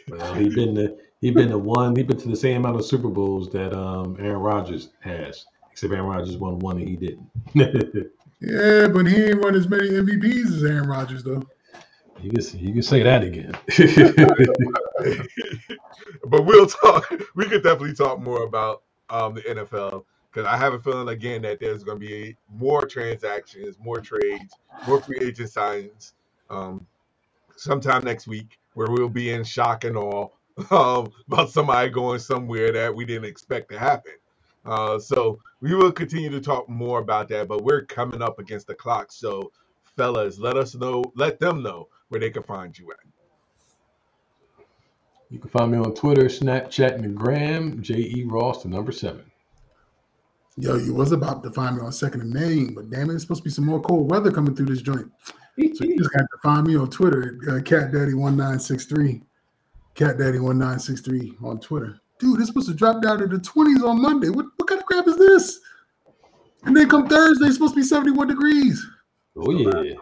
[0.08, 1.96] well, he been the he been the one.
[1.96, 5.92] He been to the same amount of Super Bowls that um, Aaron Rodgers has, except
[5.92, 8.12] Aaron Rodgers won one and he didn't.
[8.42, 11.42] Yeah, but he ain't won as many MVPs as Aaron Rodgers, though.
[12.22, 13.52] you can you can say that again.
[16.26, 17.12] but we'll talk.
[17.34, 21.42] We could definitely talk more about um, the NFL because I have a feeling again
[21.42, 24.54] that there's going to be more transactions, more trades,
[24.86, 26.14] more free agent signs
[26.50, 26.86] um,
[27.56, 30.28] sometime next week where we'll be in shock and awe
[30.70, 34.14] um, about somebody going somewhere that we didn't expect to happen.
[34.64, 38.66] Uh, so we will continue to talk more about that, but we're coming up against
[38.66, 39.12] the clock.
[39.12, 39.52] So,
[39.96, 42.98] fellas, let us know, let them know where they can find you at.
[45.30, 47.82] you can find me on Twitter, Snapchat, and the Gram.
[47.82, 49.29] J E Ross, the number seven.
[50.60, 53.22] Yo, you was about to find me on second and main, but damn it, it's
[53.22, 55.10] supposed to be some more cold weather coming through this joint.
[55.74, 59.22] So you just got to find me on Twitter, uh, CatDaddy1963.
[59.94, 62.00] CatDaddy1963 on Twitter.
[62.18, 64.28] Dude, it's supposed to drop down to the 20s on Monday.
[64.28, 65.60] What, what kind of crap is this?
[66.64, 68.86] And then come Thursday, it's supposed to be 71 degrees.
[69.36, 69.94] Oh yeah.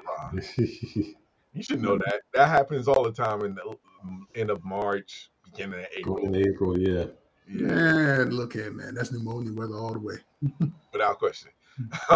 [1.55, 2.21] You should know that.
[2.35, 3.77] That happens all the time in the
[4.35, 6.19] end of March, beginning of April.
[6.19, 7.07] in April, yeah.
[7.49, 8.95] Yeah, Man, look here, man.
[8.95, 10.17] That's pneumonia weather all the way.
[10.93, 11.51] without question.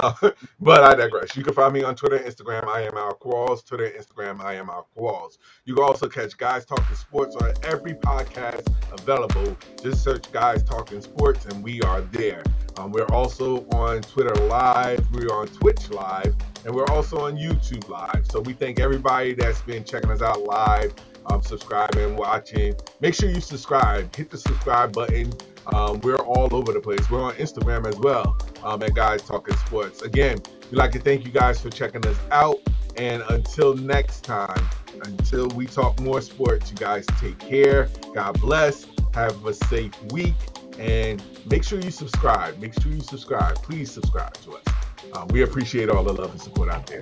[0.61, 1.37] but I digress.
[1.37, 2.66] You can find me on Twitter Instagram.
[2.66, 3.64] I am Al Qualls.
[3.64, 4.41] Twitter Instagram.
[4.41, 5.39] I am Al Qualls.
[5.64, 9.57] You can also catch Guys Talking Sports on every podcast available.
[9.80, 12.43] Just search Guys Talking Sports, and we are there.
[12.76, 15.07] Um, we're also on Twitter Live.
[15.12, 18.26] We're on Twitch Live, and we're also on YouTube Live.
[18.30, 20.93] So we thank everybody that's been checking us out live,
[21.26, 22.74] um, subscribing, watching.
[23.00, 24.14] Make sure you subscribe.
[24.14, 25.32] Hit the subscribe button
[25.66, 27.08] Um, we're all over the place.
[27.10, 30.02] We're on Instagram as well um, at Guys Talking Sports.
[30.02, 30.38] Again,
[30.70, 32.58] we'd like to thank you guys for checking us out.
[32.96, 34.62] And until next time,
[35.04, 37.88] until we talk more sports, you guys take care.
[38.14, 38.86] God bless.
[39.14, 40.34] Have a safe week.
[40.78, 42.58] And make sure you subscribe.
[42.58, 43.56] Make sure you subscribe.
[43.56, 44.64] Please subscribe to us.
[45.12, 47.00] Uh, we appreciate all the love and support out there.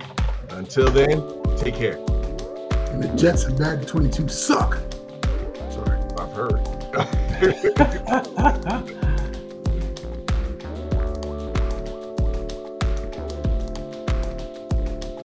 [0.49, 1.21] Until then,
[1.57, 2.30] take care.
[2.91, 4.77] And the Jets and Madden 22 suck.
[5.69, 5.97] Sorry.
[6.17, 6.67] I've heard.